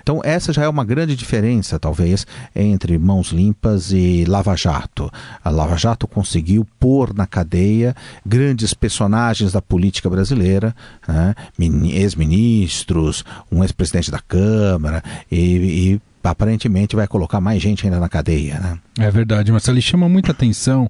Então, 0.02 0.22
essa 0.24 0.52
já 0.52 0.64
é 0.64 0.70
uma 0.70 0.86
grande 0.86 1.16
diferença, 1.16 1.80
talvez, 1.80 2.26
entre 2.56 2.98
Mãos 2.98 3.30
Limpas 3.30 3.92
e 3.92 4.26
Lava 4.26 4.56
Jato. 4.56 5.12
A 5.44 5.50
Lava 5.50 5.78
Jato 5.78 6.08
conseguiu 6.08 6.66
pôr 6.80 7.14
na 7.14 7.26
cadeia 7.26 7.96
grandes 8.26 8.74
personagens 8.74 9.52
da 9.52 9.62
política 9.62 10.10
brasileira, 10.10 10.76
né? 11.08 11.36
ex-ministros, 11.60 13.24
um 13.52 13.64
ex-presidente 13.64 14.12
da 14.12 14.20
Câmara 14.20 15.04
e, 15.32 15.96
e 15.96 16.02
aparentemente 16.32 16.96
vai 16.96 17.08
colocar 17.08 17.40
mais 17.40 17.62
gente 17.62 17.86
ainda 17.86 18.00
na 18.00 18.10
cadeia. 18.10 18.60
Né? 18.60 18.80
É 19.00 19.12
verdade, 19.12 19.52
Marcelo. 19.52 19.78
E 19.78 19.82
chama 19.82 20.08
muita 20.10 20.32
atenção 20.32 20.90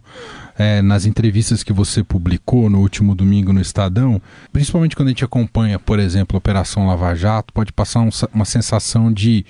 é, 0.58 0.82
nas 0.82 1.06
entrevistas 1.06 1.64
que 1.64 1.74
você 1.74 2.04
publicou 2.04 2.70
no 2.70 2.80
último 2.80 3.14
domingo 3.14 3.52
no 3.52 3.62
Estadão, 3.62 4.22
principalmente 4.52 4.96
quando 4.96 5.08
a 5.08 5.12
gente 5.12 5.26
acompanha, 5.26 5.78
por 5.78 6.00
exemplo, 6.00 6.36
a 6.36 6.40
Operação 6.40 6.88
Lava 6.88 7.14
Jato, 7.16 7.54
pode 7.54 7.74
passar 7.74 8.02
um, 8.02 8.10
uma 8.34 8.46
sensação 8.46 9.12
de 9.12 9.46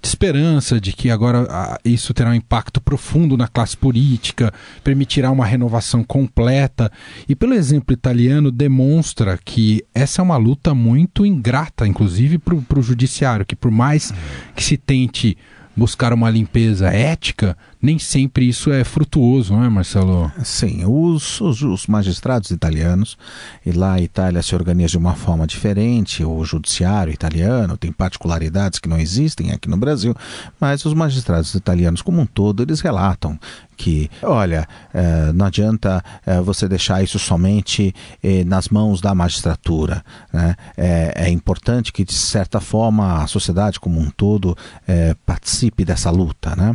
de 0.00 0.08
esperança 0.08 0.80
de 0.80 0.92
que 0.92 1.10
agora 1.10 1.46
ah, 1.50 1.78
isso 1.84 2.14
terá 2.14 2.30
um 2.30 2.34
impacto 2.34 2.80
profundo 2.80 3.36
na 3.36 3.48
classe 3.48 3.76
política, 3.76 4.52
permitirá 4.84 5.30
uma 5.30 5.44
renovação 5.44 6.04
completa. 6.04 6.90
E 7.28 7.34
pelo 7.34 7.54
exemplo 7.54 7.92
italiano, 7.92 8.50
demonstra 8.50 9.38
que 9.44 9.84
essa 9.94 10.22
é 10.22 10.24
uma 10.24 10.36
luta 10.36 10.74
muito 10.74 11.26
ingrata, 11.26 11.86
inclusive 11.86 12.38
para 12.38 12.78
o 12.78 12.82
judiciário, 12.82 13.46
que 13.46 13.56
por 13.56 13.70
mais 13.70 14.12
que 14.54 14.62
se 14.62 14.76
tente 14.76 15.36
buscar 15.78 16.12
uma 16.12 16.28
limpeza 16.28 16.88
ética, 16.88 17.56
nem 17.80 17.98
sempre 17.98 18.48
isso 18.48 18.72
é 18.72 18.82
frutuoso, 18.82 19.54
não 19.54 19.64
é, 19.64 19.68
Marcelo? 19.68 20.30
Sim, 20.42 20.84
os, 20.84 21.40
os, 21.40 21.62
os, 21.62 21.86
magistrados 21.86 22.50
italianos, 22.50 23.16
e 23.64 23.70
lá 23.70 23.94
a 23.94 24.00
Itália 24.00 24.42
se 24.42 24.54
organiza 24.54 24.92
de 24.92 24.98
uma 24.98 25.14
forma 25.14 25.46
diferente, 25.46 26.24
o 26.24 26.44
judiciário 26.44 27.12
italiano 27.12 27.76
tem 27.76 27.92
particularidades 27.92 28.78
que 28.78 28.88
não 28.88 28.98
existem 28.98 29.52
aqui 29.52 29.68
no 29.68 29.76
Brasil, 29.76 30.14
mas 30.60 30.84
os 30.84 30.94
magistrados 30.94 31.54
italianos 31.54 32.02
como 32.02 32.20
um 32.20 32.26
todo, 32.26 32.62
eles 32.62 32.80
relatam 32.80 33.38
que, 33.78 34.10
olha, 34.22 34.66
é, 34.92 35.32
não 35.32 35.46
adianta 35.46 36.04
é, 36.26 36.40
você 36.40 36.68
deixar 36.68 37.02
isso 37.02 37.18
somente 37.18 37.94
é, 38.22 38.42
nas 38.44 38.68
mãos 38.68 39.00
da 39.00 39.14
magistratura. 39.14 40.04
Né? 40.32 40.56
É, 40.76 41.30
importante 41.30 41.92
que, 41.92 42.04
de 42.04 42.12
certa 42.12 42.60
forma, 42.60 43.22
a 43.22 43.26
sociedade 43.28 43.78
como 43.78 44.00
um 44.00 44.10
todo 44.10 44.56
participe 45.24 45.84
dessa 45.84 46.10
luta, 46.10 46.56
né? 46.56 46.74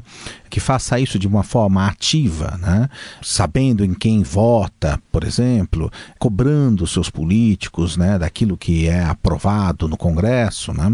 que 0.50 0.60
faça 0.60 0.93
isso 1.00 1.20
de 1.20 1.28
uma 1.28 1.44
forma 1.44 1.88
ativa, 1.88 2.58
né? 2.62 2.90
sabendo 3.22 3.84
em 3.84 3.94
quem 3.94 4.24
vota, 4.24 5.00
por 5.12 5.24
exemplo, 5.24 5.92
cobrando 6.20 6.88
seus 6.88 7.10
políticos 7.10 7.98
né? 7.98 8.18
daquilo 8.18 8.58
que 8.58 8.88
é 8.88 9.04
aprovado 9.04 9.88
no 9.88 9.98
Congresso, 9.98 10.74
né? 10.74 10.94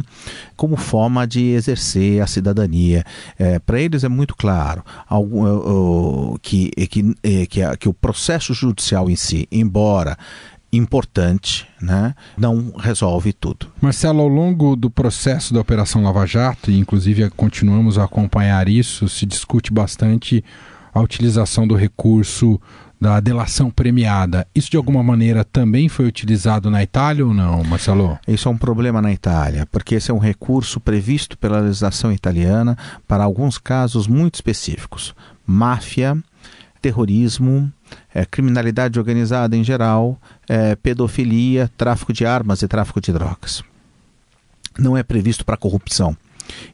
como 0.55 0.75
forma 0.75 1.25
de 1.27 1.47
exercer 1.47 2.21
a 2.21 2.27
cidadania. 2.27 3.03
É, 3.37 3.59
Para 3.59 3.79
eles 3.79 4.03
é 4.03 4.09
muito 4.09 4.35
claro. 4.35 4.83
Algum, 5.07 6.37
que, 6.41 6.69
que, 6.87 7.15
é, 7.23 7.45
que, 7.45 7.61
a, 7.61 7.75
que 7.75 7.89
o 7.89 7.93
processo 7.93 8.53
judicial 8.53 9.09
em 9.09 9.15
si, 9.15 9.47
embora 9.51 10.17
importante, 10.71 11.67
né, 11.81 12.13
não 12.37 12.73
resolve 12.77 13.33
tudo. 13.33 13.67
Marcelo, 13.81 14.21
ao 14.21 14.27
longo 14.27 14.75
do 14.75 14.89
processo 14.89 15.53
da 15.53 15.59
Operação 15.59 16.03
Lava 16.03 16.25
Jato, 16.25 16.69
e 16.69 16.79
inclusive 16.79 17.29
continuamos 17.31 17.97
a 17.97 18.03
acompanhar 18.03 18.69
isso, 18.69 19.09
se 19.09 19.25
discute 19.25 19.73
bastante 19.73 20.43
a 20.93 20.99
utilização 20.99 21.67
do 21.67 21.75
recurso 21.75 22.59
da 22.99 23.19
delação 23.19 23.71
premiada. 23.71 24.45
Isso 24.53 24.69
de 24.69 24.75
alguma 24.75 25.01
maneira 25.01 25.45
também 25.45 25.87
foi 25.87 26.05
utilizado 26.05 26.69
na 26.69 26.83
Itália 26.83 27.25
ou 27.25 27.33
não, 27.33 27.63
Marcelo? 27.63 28.19
Isso 28.27 28.49
é 28.49 28.51
um 28.51 28.57
problema 28.57 29.01
na 29.01 29.13
Itália, 29.13 29.65
porque 29.71 29.95
esse 29.95 30.11
é 30.11 30.13
um 30.13 30.19
recurso 30.19 30.79
previsto 30.79 31.37
pela 31.37 31.61
legislação 31.61 32.11
italiana 32.11 32.77
para 33.07 33.23
alguns 33.23 33.57
casos 33.57 34.05
muito 34.05 34.35
específicos 34.35 35.15
máfia, 35.49 36.15
terrorismo, 36.81 37.71
é, 38.13 38.25
criminalidade 38.25 38.99
organizada 38.99 39.55
em 39.55 39.63
geral, 39.63 40.19
é, 40.47 40.75
pedofilia, 40.75 41.69
tráfico 41.77 42.13
de 42.13 42.25
armas 42.25 42.61
e 42.61 42.67
tráfico 42.67 43.01
de 43.01 43.11
drogas. 43.11 43.63
Não 44.77 44.95
é 44.97 45.03
previsto 45.03 45.45
para 45.45 45.57
corrupção. 45.57 46.15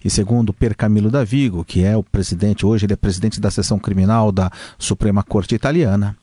E 0.03 0.09
segundo 0.09 0.53
Per 0.53 0.75
Camilo 0.75 1.09
Davigo, 1.09 1.65
que 1.65 1.83
é 1.83 1.97
o 1.97 2.03
presidente, 2.03 2.65
hoje 2.65 2.85
ele 2.85 2.93
é 2.93 2.95
presidente 2.95 3.39
da 3.39 3.51
seção 3.51 3.77
criminal 3.77 4.31
da 4.31 4.50
Suprema 4.77 5.24
Corte 5.24 5.55
Italiana, 5.55 6.15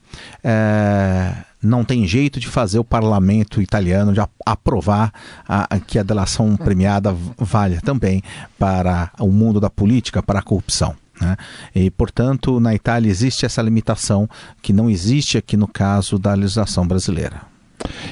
é, 0.43 1.35
não 1.61 1.83
tem 1.83 2.07
jeito 2.07 2.39
de 2.39 2.47
fazer 2.47 2.79
o 2.79 2.83
parlamento 2.83 3.61
italiano 3.61 4.13
de 4.13 4.19
aprovar 4.45 5.13
a, 5.47 5.75
a, 5.75 5.79
que 5.79 5.97
a 5.97 6.03
delação 6.03 6.55
premiada 6.57 7.15
valha 7.37 7.79
também 7.81 8.21
para 8.57 9.11
o 9.19 9.27
mundo 9.27 9.59
da 9.59 9.69
política, 9.69 10.21
para 10.21 10.39
a 10.39 10.43
corrupção. 10.43 10.95
Né? 11.23 11.37
E, 11.73 11.89
portanto, 11.89 12.59
na 12.59 12.73
Itália 12.75 13.09
existe 13.09 13.45
essa 13.45 13.61
limitação 13.61 14.29
que 14.61 14.73
não 14.73 14.89
existe 14.89 15.37
aqui 15.37 15.55
no 15.55 15.67
caso 15.67 16.19
da 16.19 16.33
legislação 16.33 16.87
brasileira. 16.87 17.53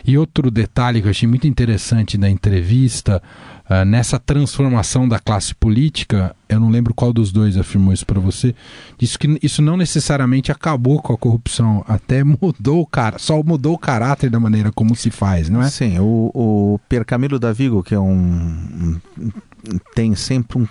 E 0.06 0.18
outro 0.18 0.52
detalhe 0.52 1.02
que 1.02 1.08
eu 1.08 1.12
achei 1.12 1.28
muito 1.28 1.48
interessante 1.48 2.18
da 2.18 2.30
entrevista, 2.30 3.22
uh, 3.70 3.86
nessa 3.86 4.20
transformação 4.20 5.08
da 5.08 5.20
classe 5.20 5.56
política, 5.56 6.36
eu 6.50 6.60
não 6.60 6.70
lembro 6.70 6.94
qual 6.94 7.14
dos 7.14 7.32
dois 7.32 7.58
afirmou 7.58 7.94
isso 7.94 8.06
para 8.06 8.20
você, 8.20 8.54
disse 8.98 9.18
que 9.18 9.40
isso 9.42 9.62
não 9.62 9.78
necessariamente 9.78 10.52
acabou 10.52 11.02
com 11.02 11.14
a 11.14 11.18
corrupção, 11.18 11.86
até 11.88 12.24
mudou 12.26 12.82
o 12.82 12.86
cara, 12.86 13.18
só 13.18 13.42
mudou 13.44 13.76
o 13.76 13.80
caráter 13.80 14.30
da 14.30 14.40
maneira 14.40 14.72
como 14.72 14.96
se 14.96 15.10
faz, 15.10 15.50
não 15.50 15.62
é? 15.62 15.70
Sim, 15.70 16.00
o, 16.00 16.32
o 16.34 16.80
Pier 16.90 17.06
Camilo 17.06 17.40
Davigo, 17.40 17.84
que 17.84 17.96
é 17.96 18.00
um 18.00 19.00
tem 19.94 20.16
sempre 20.16 20.58
um 20.58 20.68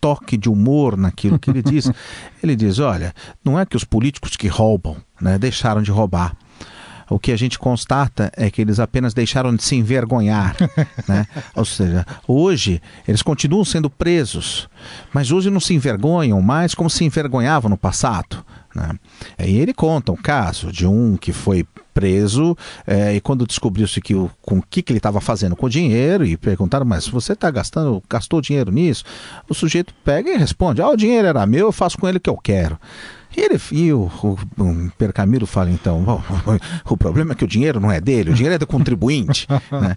toque 0.00 0.36
de 0.36 0.48
humor 0.48 0.96
naquilo 0.96 1.38
que 1.38 1.50
ele 1.50 1.62
diz. 1.62 1.90
ele 2.42 2.56
diz: 2.56 2.78
olha, 2.78 3.14
não 3.44 3.58
é 3.58 3.66
que 3.66 3.76
os 3.76 3.84
políticos 3.84 4.36
que 4.36 4.48
roubam 4.48 4.96
né, 5.20 5.38
deixaram 5.38 5.82
de 5.82 5.90
roubar, 5.90 6.36
o 7.08 7.18
que 7.18 7.32
a 7.32 7.36
gente 7.36 7.58
constata 7.58 8.32
é 8.36 8.50
que 8.50 8.60
eles 8.60 8.80
apenas 8.80 9.14
deixaram 9.14 9.54
de 9.54 9.62
se 9.62 9.76
envergonhar. 9.76 10.56
né? 11.08 11.26
Ou 11.54 11.64
seja, 11.64 12.06
hoje 12.26 12.80
eles 13.06 13.22
continuam 13.22 13.64
sendo 13.64 13.88
presos, 13.88 14.68
mas 15.12 15.30
hoje 15.30 15.50
não 15.50 15.60
se 15.60 15.74
envergonham 15.74 16.40
mais 16.40 16.74
como 16.74 16.90
se 16.90 17.04
envergonhavam 17.04 17.70
no 17.70 17.76
passado. 17.76 18.44
Né? 18.74 18.90
E 19.38 19.56
ele 19.56 19.72
conta 19.72 20.12
um 20.12 20.16
caso 20.16 20.70
de 20.70 20.86
um 20.86 21.16
que 21.16 21.32
foi 21.32 21.66
preso 21.94 22.54
é, 22.86 23.14
e 23.14 23.22
quando 23.22 23.46
descobriu-se 23.46 24.02
que 24.02 24.14
o, 24.14 24.30
com 24.42 24.58
o 24.58 24.62
que, 24.62 24.82
que 24.82 24.92
ele 24.92 24.98
estava 24.98 25.18
fazendo 25.18 25.56
com 25.56 25.64
o 25.64 25.70
dinheiro 25.70 26.26
e 26.26 26.36
perguntaram, 26.36 26.84
mas 26.84 27.08
você 27.08 27.32
está 27.32 27.50
gastando, 27.50 28.02
gastou 28.06 28.42
dinheiro 28.42 28.70
nisso? 28.70 29.02
O 29.48 29.54
sujeito 29.54 29.94
pega 30.04 30.30
e 30.30 30.36
responde, 30.36 30.82
ah, 30.82 30.90
o 30.90 30.96
dinheiro 30.96 31.26
era 31.26 31.46
meu, 31.46 31.68
eu 31.68 31.72
faço 31.72 31.96
com 31.96 32.06
ele 32.06 32.18
o 32.18 32.20
que 32.20 32.28
eu 32.28 32.36
quero. 32.36 32.78
E, 33.36 33.40
ele, 33.40 33.60
e 33.70 33.92
o, 33.92 34.10
o, 34.22 34.38
o 34.62 34.90
Percamilo 34.96 35.46
fala 35.46 35.70
então: 35.70 36.02
o, 36.86 36.92
o, 36.94 36.96
problema 36.96 37.32
é 37.32 37.34
que 37.34 37.44
o 37.44 37.48
dinheiro 37.48 37.78
não 37.78 37.92
é 37.92 38.00
dele, 38.00 38.30
o 38.30 38.34
dinheiro 38.34 38.54
é 38.54 38.58
do 38.58 38.66
contribuinte. 38.66 39.46
né? 39.70 39.96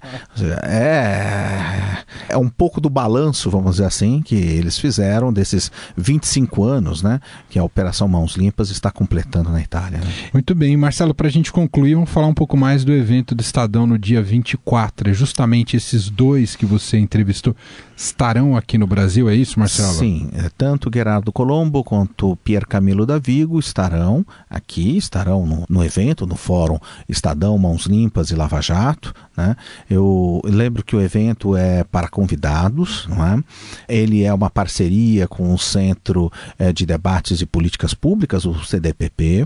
é, 0.64 2.04
é 2.30 2.38
um 2.38 2.50
pouco 2.50 2.82
do 2.82 2.90
balanço, 2.90 3.50
vamos 3.50 3.72
dizer 3.72 3.86
assim, 3.86 4.22
que 4.22 4.36
eles 4.36 4.78
fizeram 4.78 5.32
desses 5.32 5.72
25 5.96 6.64
anos 6.64 7.02
né, 7.02 7.22
que 7.50 7.58
a 7.58 7.64
Operação 7.64 8.08
Mãos 8.08 8.36
Limpas 8.36 8.70
está 8.70 8.92
completando 8.92 9.50
na 9.50 9.62
Itália. 9.62 10.00
Né? 10.00 10.08
Muito 10.34 10.54
bem, 10.54 10.76
Marcelo, 10.76 11.14
para 11.14 11.28
a 11.28 11.32
gente 11.32 11.52
concluir, 11.52 11.96
vamos 11.96 12.10
falar 12.10 12.28
um 12.28 12.34
pouco 12.34 12.58
mais 12.58 12.84
do 12.84 12.92
evento 12.92 13.34
do 13.34 13.42
Estadão 13.42 13.88
no 13.88 13.98
dia 13.98 14.22
24. 14.22 15.12
É 15.12 15.14
justamente 15.14 15.78
esses 15.78 16.10
dois 16.10 16.56
que 16.56 16.66
você 16.66 16.98
entrevistou 16.98 17.56
estarão 17.96 18.56
aqui 18.56 18.78
no 18.78 18.88
Brasil, 18.88 19.30
é 19.30 19.36
isso, 19.36 19.60
Marcelo? 19.60 19.94
Sim, 19.94 20.30
é, 20.34 20.50
tanto 20.58 20.90
Gerardo 20.94 21.34
Colombo 21.34 21.84
quanto 21.84 22.38
Pier 22.38 22.66
Camilo 22.66 23.06
Davigo 23.30 23.60
estarão 23.60 24.26
aqui, 24.50 24.98
estarão 24.98 25.46
no, 25.46 25.64
no, 25.70 25.84
evento, 25.84 26.26
no 26.26 26.36
fórum 26.36 26.80
Estadão 27.08 27.56
Mãos 27.60 27.86
Limpas 27.86 28.32
e 28.32 28.36
Lava 28.36 28.60
Jato. 28.60 29.14
Né? 29.38 29.56
Eu 29.88 30.42
lembro 30.44 30.84
que 30.84 30.96
o 30.96 31.02
evento 31.02 31.56
é 31.56 31.84
para 31.84 32.08
convidados, 32.08 33.06
não 33.08 33.24
é? 33.24 33.44
ele 33.88 34.24
é 34.24 34.34
uma 34.34 34.50
parceria 34.50 35.28
com 35.28 35.54
o 35.54 35.60
Centro 35.60 36.32
é, 36.58 36.74
de 36.74 36.88
Debates 36.88 37.40
e 37.40 37.46
Políticas 37.46 37.94
Públicas, 37.94 38.46
o 38.46 38.66
CDPP, 38.66 39.46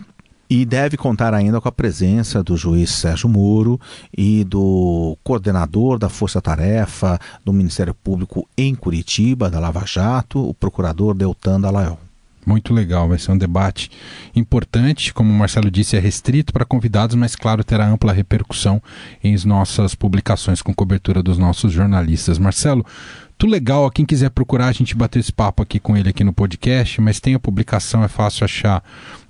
e 0.49 0.63
deve 0.63 0.95
contar 0.95 1.33
ainda 1.33 1.59
com 1.59 1.67
a 1.67 1.71
presença 1.71 2.41
do 2.41 2.55
juiz 2.55 2.89
Sérgio 2.89 3.27
Moro 3.27 3.77
e 4.17 4.45
do 4.45 5.17
coordenador 5.25 5.99
da 5.99 6.07
Força 6.07 6.41
Tarefa 6.41 7.19
do 7.43 7.51
Ministério 7.51 7.93
Público 7.93 8.47
em 8.57 8.73
Curitiba, 8.75 9.49
da 9.49 9.59
Lava 9.59 9.83
Jato, 9.85 10.39
o 10.39 10.53
procurador 10.53 11.13
Deltan 11.13 11.59
Dallagnol. 11.59 12.12
Muito 12.45 12.73
legal, 12.73 13.07
vai 13.07 13.17
ser 13.17 13.31
um 13.31 13.37
debate 13.37 13.89
importante, 14.35 15.13
como 15.13 15.31
o 15.31 15.35
Marcelo 15.35 15.71
disse, 15.71 15.95
é 15.95 15.99
restrito 15.99 16.51
para 16.51 16.65
convidados, 16.65 17.15
mas 17.15 17.35
claro, 17.35 17.63
terá 17.63 17.87
ampla 17.87 18.13
repercussão 18.13 18.81
em 19.23 19.35
nossas 19.45 19.95
publicações 19.95 20.61
com 20.61 20.73
cobertura 20.73 21.23
dos 21.23 21.37
nossos 21.37 21.71
jornalistas. 21.71 22.37
Marcelo, 22.37 22.85
muito 23.43 23.51
legal. 23.51 23.91
Quem 23.91 24.05
quiser 24.05 24.29
procurar, 24.29 24.67
a 24.67 24.71
gente 24.71 24.95
bateu 24.95 25.19
esse 25.19 25.31
papo 25.31 25.61
aqui 25.61 25.77
com 25.77 25.97
ele 25.97 26.07
aqui 26.07 26.23
no 26.23 26.31
podcast, 26.31 27.01
mas 27.01 27.19
tem 27.19 27.33
a 27.33 27.39
publicação, 27.39 28.01
é 28.01 28.07
fácil 28.07 28.45
achar 28.45 28.81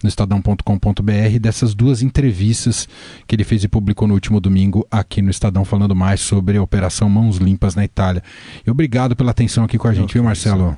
no 0.04 0.08
estadão.com.br 0.08 1.40
dessas 1.42 1.74
duas 1.74 2.04
entrevistas 2.04 2.88
que 3.26 3.36
ele 3.36 3.44
fez 3.44 3.64
e 3.64 3.68
publicou 3.68 4.08
no 4.08 4.14
último 4.14 4.40
domingo 4.40 4.86
aqui 4.92 5.20
no 5.20 5.32
Estadão, 5.32 5.66
falando 5.66 5.96
mais 5.96 6.22
sobre 6.22 6.58
a 6.58 6.62
Operação 6.62 7.10
Mãos 7.10 7.38
Limpas 7.38 7.74
na 7.74 7.84
Itália. 7.84 8.22
E 8.66 8.70
obrigado 8.70 9.16
pela 9.16 9.32
atenção 9.32 9.64
aqui 9.64 9.80
com 9.80 9.88
a 9.88 9.94
gente, 9.94 10.14
viu, 10.14 10.24
Marcelo? 10.24 10.76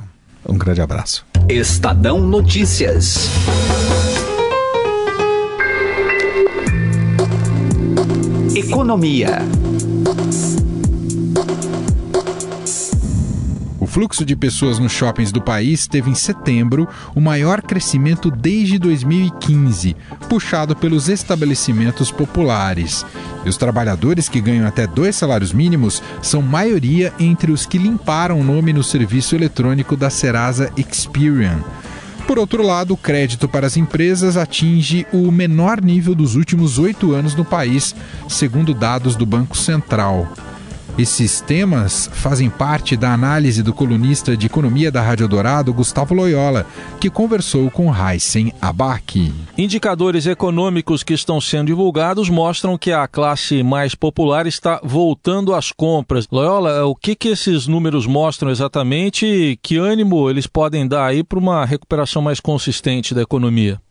Um 0.48 0.58
grande 0.58 0.82
abraço. 0.82 1.26
Estadão 1.50 2.20
Notícias. 2.20 3.30
Economia. 8.56 9.42
Fluxo 13.96 14.26
de 14.26 14.36
pessoas 14.36 14.78
nos 14.78 14.92
shoppings 14.92 15.32
do 15.32 15.42
país 15.42 15.88
teve 15.88 16.10
em 16.10 16.16
setembro 16.16 16.86
o 17.16 17.22
maior 17.22 17.62
crescimento 17.62 18.30
desde 18.30 18.78
2015, 18.78 19.96
puxado 20.28 20.76
pelos 20.76 21.08
estabelecimentos 21.08 22.12
populares. 22.12 23.06
E 23.46 23.48
os 23.48 23.56
trabalhadores 23.56 24.28
que 24.28 24.42
ganham 24.42 24.68
até 24.68 24.86
dois 24.86 25.16
salários 25.16 25.54
mínimos 25.54 26.04
são 26.22 26.42
maioria 26.42 27.14
entre 27.18 27.54
os 27.54 27.66
que 27.66 27.78
limparam 27.78 28.42
o 28.42 28.44
nome 28.44 28.74
no 28.74 28.84
serviço 28.84 29.34
eletrônico 29.34 29.96
da 29.96 30.10
Serasa 30.10 30.70
Experian. 30.76 31.64
Por 32.28 32.38
outro 32.38 32.64
lado, 32.64 32.96
o 32.96 32.98
crédito 32.98 33.48
para 33.48 33.66
as 33.66 33.78
empresas 33.78 34.36
atinge 34.36 35.08
o 35.14 35.32
menor 35.32 35.80
nível 35.80 36.14
dos 36.14 36.36
últimos 36.36 36.78
oito 36.78 37.14
anos 37.14 37.34
no 37.34 37.46
país, 37.46 37.96
segundo 38.28 38.74
dados 38.74 39.16
do 39.16 39.26
Banco 39.26 39.56
Central. 39.56 40.28
Esses 40.98 41.42
temas 41.42 42.08
fazem 42.08 42.50
parte 42.50 42.96
da 42.96 43.14
análise 43.14 43.62
do 43.62 43.74
colunista 43.74 44.38
de 44.38 44.46
economia 44.46 44.90
da 44.90 45.02
Rádio 45.02 45.28
Dourado, 45.28 45.74
Gustavo 45.74 46.14
Loyola, 46.14 46.66
que 47.02 47.10
conversou 47.10 47.70
com 47.70 47.92
Heisen 47.94 48.54
Abac. 48.62 49.30
Indicadores 49.58 50.26
econômicos 50.26 51.04
que 51.04 51.14
estão 51.14 51.42
sendo 51.42 51.68
divulgados 51.68 52.30
mostram 52.30 52.78
que 52.78 52.94
a 52.94 53.06
classe 53.10 53.62
mais 53.62 53.94
popular 53.94 54.48
está 54.48 54.80
voltando 54.82 55.54
às 55.54 55.70
compras. 55.70 56.30
Loyola, 56.32 56.86
o 56.86 56.96
que, 56.96 57.14
que 57.14 57.28
esses 57.28 57.68
números 57.68 58.08
mostram 58.08 58.50
exatamente 58.50 59.26
e 59.26 59.58
que 59.58 59.78
ânimo 59.78 60.30
eles 60.30 60.48
podem 60.48 60.88
dar 60.88 61.08
aí 61.08 61.26
para 61.26 61.38
uma 61.38 61.66
recuperação 61.66 62.22
mais 62.22 62.40
consistente 62.40 63.14
da 63.14 63.22
economia? 63.22 63.82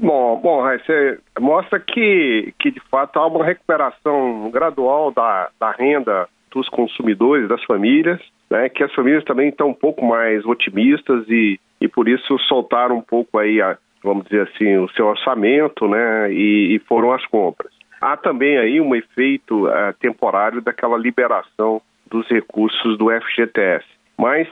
Bom, 0.00 0.40
bom, 0.40 0.62
você 0.62 1.18
mostra 1.40 1.80
que, 1.80 2.54
que 2.60 2.70
de 2.70 2.80
fato 2.88 3.18
há 3.18 3.26
uma 3.26 3.44
recuperação 3.44 4.48
gradual 4.52 5.10
da, 5.10 5.48
da 5.58 5.72
renda 5.72 6.28
dos 6.52 6.68
consumidores, 6.68 7.48
das 7.48 7.62
famílias, 7.64 8.20
né, 8.50 8.68
que 8.68 8.82
as 8.84 8.92
famílias 8.94 9.24
também 9.24 9.48
estão 9.48 9.68
um 9.68 9.74
pouco 9.74 10.04
mais 10.04 10.44
otimistas 10.44 11.28
e, 11.28 11.58
e 11.80 11.88
por 11.88 12.08
isso 12.08 12.38
soltaram 12.40 12.98
um 12.98 13.02
pouco 13.02 13.38
aí, 13.38 13.60
a, 13.60 13.76
vamos 14.02 14.24
dizer 14.24 14.42
assim, 14.42 14.76
o 14.76 14.88
seu 14.90 15.06
orçamento 15.06 15.88
né, 15.88 16.32
e, 16.32 16.76
e 16.76 16.78
foram 16.80 17.12
às 17.12 17.24
compras. 17.26 17.72
Há 18.00 18.16
também 18.16 18.58
aí 18.58 18.80
um 18.80 18.94
efeito 18.94 19.66
uh, 19.66 19.92
temporário 20.00 20.60
daquela 20.60 20.98
liberação 20.98 21.80
dos 22.10 22.28
recursos 22.28 22.98
do 22.98 23.08
FGTS. 23.08 23.86
Mas, 24.18 24.48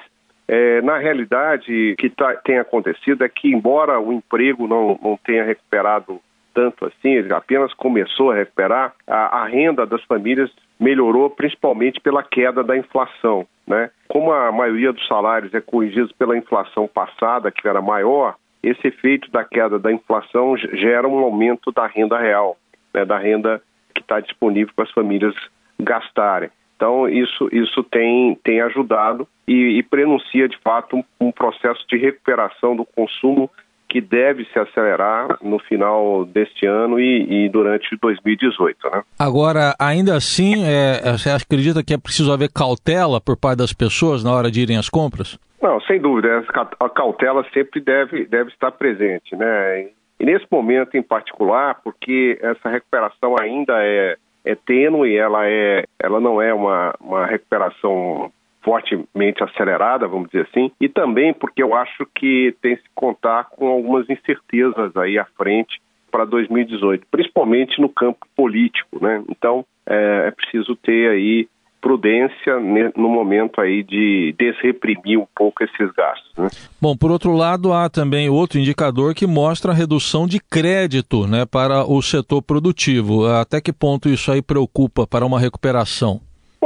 é, 0.49 0.81
na 0.83 0.99
realidade, 0.99 1.93
o 1.93 1.97
que 1.97 2.09
tá, 2.09 2.37
tem 2.37 2.59
acontecido 2.59 3.25
é 3.25 3.29
que, 3.29 3.49
embora 3.49 4.01
o 4.01 4.13
emprego 4.13 4.67
não, 4.67 4.99
não 5.03 5.19
tenha 5.23 5.45
recuperado 5.45 6.21
tanto 6.55 6.87
assim, 6.87 7.11
ele 7.11 7.33
apenas 7.33 7.73
começou 7.75 8.31
a 8.31 8.37
recuperar, 8.37 8.95
a, 9.07 9.43
a 9.43 9.47
renda 9.47 9.87
das 9.87 10.03
famílias 10.05 10.51
melhorou 10.81 11.29
principalmente 11.29 12.01
pela 12.01 12.23
queda 12.23 12.65
da 12.65 12.77
inflação. 12.77 13.47
Né? 13.67 13.91
Como 14.09 14.33
a 14.33 14.51
maioria 14.51 14.93
dos 14.93 15.07
salários 15.07 15.53
é 15.55 15.61
corrigido 15.61 16.13
pela 16.19 16.37
inflação 16.37 16.89
passada, 16.89 17.51
que 17.51 17.69
era 17.69 17.83
maior, 17.83 18.37
esse 18.63 18.89
efeito 18.89 19.31
da 19.31 19.45
queda 19.45 19.79
da 19.79 19.93
inflação 19.93 20.57
gera 20.57 21.07
um 21.07 21.19
aumento 21.19 21.71
da 21.71 21.87
renda 21.87 22.19
real, 22.19 22.57
né? 22.93 23.05
da 23.05 23.19
renda 23.19 23.63
que 23.95 24.01
está 24.01 24.19
disponível 24.19 24.73
para 24.75 24.85
as 24.85 24.91
famílias 24.91 25.35
gastarem. 25.79 26.51
Então, 26.77 27.07
isso, 27.07 27.49
isso 27.53 27.85
tem, 27.85 28.35
tem 28.43 28.63
ajudado 28.63 29.29
e, 29.47 29.79
e 29.79 29.83
prenuncia, 29.83 30.49
de 30.49 30.57
fato, 30.59 30.97
um, 30.97 31.05
um 31.21 31.31
processo 31.31 31.87
de 31.87 31.99
recuperação 31.99 32.75
do 32.75 32.87
consumo 32.87 33.51
que 33.91 34.01
deve 34.01 34.47
se 34.53 34.59
acelerar 34.59 35.37
no 35.43 35.59
final 35.59 36.25
deste 36.25 36.65
ano 36.65 37.01
e, 37.01 37.47
e 37.47 37.49
durante 37.49 37.97
2018. 38.01 38.89
Né? 38.89 39.03
Agora, 39.19 39.75
ainda 39.81 40.15
assim, 40.15 40.65
é, 40.65 41.11
você 41.11 41.29
acredita 41.29 41.83
que 41.83 41.93
é 41.93 41.99
preciso 41.99 42.33
haver 42.33 42.51
cautela 42.53 43.21
por 43.21 43.37
parte 43.37 43.59
das 43.59 43.73
pessoas 43.73 44.23
na 44.23 44.33
hora 44.33 44.49
de 44.49 44.61
irem 44.61 44.79
às 44.79 44.89
compras? 44.89 45.37
Não, 45.61 45.81
sem 45.81 46.01
dúvida. 46.01 46.45
A 46.79 46.89
cautela 46.89 47.45
sempre 47.53 47.81
deve, 47.81 48.25
deve 48.27 48.51
estar 48.51 48.71
presente. 48.71 49.35
Né? 49.35 49.89
E 50.21 50.25
nesse 50.25 50.47
momento 50.49 50.97
em 50.97 51.03
particular, 51.03 51.81
porque 51.83 52.39
essa 52.41 52.69
recuperação 52.69 53.35
ainda 53.41 53.75
é, 53.79 54.17
é 54.45 54.55
tênue, 54.55 55.17
ela, 55.17 55.49
é, 55.49 55.85
ela 55.99 56.21
não 56.21 56.41
é 56.41 56.55
uma, 56.55 56.95
uma 57.01 57.27
recuperação 57.27 58.31
fortemente 58.63 59.43
acelerada, 59.43 60.07
vamos 60.07 60.29
dizer 60.31 60.47
assim, 60.51 60.71
e 60.81 60.89
também 60.89 61.33
porque 61.33 61.63
eu 61.63 61.75
acho 61.75 62.07
que 62.15 62.55
tem 62.61 62.77
que 62.77 62.83
contar 62.95 63.45
com 63.45 63.69
algumas 63.69 64.09
incertezas 64.09 64.97
aí 64.97 65.19
à 65.19 65.25
frente 65.37 65.81
para 66.11 66.25
2018, 66.25 67.07
principalmente 67.11 67.81
no 67.81 67.89
campo 67.89 68.27
político, 68.37 69.03
né? 69.03 69.23
Então 69.29 69.65
é, 69.87 70.29
é 70.29 70.31
preciso 70.31 70.77
ter 70.77 71.11
aí 71.11 71.49
prudência 71.81 72.61
no 72.95 73.09
momento 73.09 73.61
aí 73.61 73.83
de 73.83 74.35
desreprimir 74.39 75.19
um 75.19 75.27
pouco 75.35 75.65
esses 75.65 75.91
gastos. 75.93 76.31
Né? 76.37 76.49
Bom, 76.81 76.95
por 76.97 77.11
outro 77.11 77.33
lado, 77.33 77.73
há 77.73 77.89
também 77.89 78.29
outro 78.29 78.59
indicador 78.59 79.15
que 79.15 79.27
mostra 79.27 79.73
a 79.73 79.75
redução 79.75 80.27
de 80.27 80.39
crédito 80.39 81.27
né, 81.27 81.47
para 81.47 81.85
o 81.85 82.03
setor 82.03 82.43
produtivo. 82.43 83.27
Até 83.27 83.61
que 83.61 83.73
ponto 83.73 84.09
isso 84.09 84.31
aí 84.31 84.43
preocupa 84.43 85.07
para 85.07 85.25
uma 85.25 85.41
recuperação? 85.41 86.21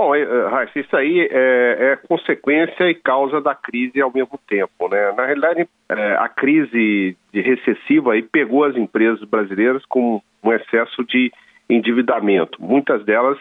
Bom, 0.05 0.15
é, 0.15 0.21
é, 0.21 0.49
Raíssa, 0.49 0.81
isso 0.81 0.95
aí 0.95 1.21
é, 1.21 1.29
é, 1.33 1.97
consequência 2.07 2.91
e 2.91 2.95
causa 2.95 3.41
da 3.41 3.55
crise 3.55 4.03
ao 4.03 4.13
mesmo 4.13 4.39
tempo. 4.47 4.87
Né? 4.91 5.13
Na 5.13 5.25
realidade, 5.25 5.67
é, 5.89 6.17
a 6.17 6.29
crise 6.29 7.17
recessiva 7.33 8.13
aí 8.13 8.23
pegou 8.23 8.65
as 8.65 8.77
empresas 8.77 9.27
brasileiras 9.27 9.83
com 9.87 10.21
um 10.43 10.53
excesso 10.53 11.03
de 11.05 11.33
endividamento. 11.71 12.63
Muitas 12.63 13.03
delas 13.07 13.39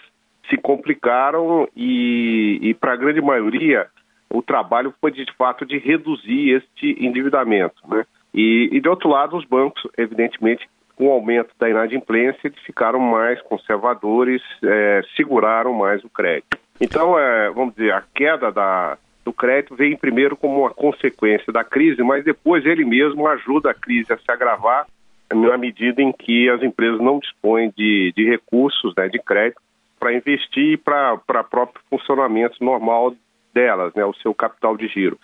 se 0.50 0.56
complicaram 0.56 1.68
e, 1.76 2.60
e 2.62 2.74
para 2.74 2.94
a 2.94 2.98
grande 2.98 3.20
maioria, 3.20 3.88
o 4.30 4.42
trabalho 4.42 4.94
foi 5.02 5.12
de 5.12 5.26
fato 5.38 5.66
de 5.66 5.78
reduzir 5.78 6.52
este 6.52 7.06
endividamento. 7.06 7.76
Né? 7.90 8.06
E, 8.34 8.70
e, 8.72 8.80
de 8.80 8.88
outro 8.88 9.10
lado, 9.10 9.36
os 9.36 9.44
bancos, 9.44 9.86
evidentemente, 9.98 10.66
com 10.96 11.08
o 11.08 11.12
aumento 11.12 11.50
da 11.60 11.70
inadimplência, 11.70 12.48
eles 12.48 12.60
ficaram 12.60 13.00
mais 13.00 13.42
conservadores, 13.42 14.42
é, 14.64 15.02
seguraram 15.16 15.74
mais 15.74 16.04
o 16.04 16.10
crédito. 16.10 16.58
Então, 16.80 17.18
é, 17.18 17.50
vamos 17.50 17.76
dizer, 17.76 17.94
a 17.94 18.04
queda 18.14 18.52
da, 18.52 18.98
do 19.24 19.32
crédito 19.32 19.76
vem 19.76 19.96
primeiro 19.96 20.36
como 20.36 20.62
uma 20.62 20.70
consequência 20.70 21.52
da 21.52 21.64
crise, 21.64 22.02
mas 22.04 22.24
depois 22.24 22.66
ele 22.66 22.84
mesmo 22.86 23.28
ajuda 23.28 23.72
a 23.72 23.74
crise 23.74 24.12
a 24.12 24.18
se 24.18 24.32
agravar 24.32 24.86
na 25.34 25.58
medida 25.58 26.02
em 26.02 26.12
que 26.12 26.50
as 26.50 26.62
empresas 26.62 27.00
não 27.00 27.20
dispõem 27.20 27.74
de, 27.76 28.14
de 28.16 28.30
recursos, 28.30 28.94
né, 28.96 29.08
de 29.08 29.20
crédito, 29.20 29.62
para 30.00 30.14
investir 30.14 30.78
para 30.80 31.14
o 31.14 31.44
próprio 31.44 31.82
funcionamento 31.90 32.64
normal 32.64 33.16
delas, 33.54 33.94
né, 33.96 34.04
o 34.04 34.14
seu 34.16 34.34
capital 34.34 34.76
de 34.76 34.88
giro. 34.88 35.18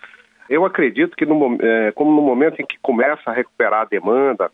Eu 0.48 0.64
acredito 0.64 1.16
que, 1.16 1.24
no, 1.24 1.58
é, 1.60 1.92
como 1.92 2.10
no 2.10 2.22
momento 2.22 2.60
em 2.60 2.66
que 2.66 2.78
começa 2.80 3.30
a 3.30 3.32
recuperar 3.32 3.82
a 3.82 3.84
demanda, 3.84 4.50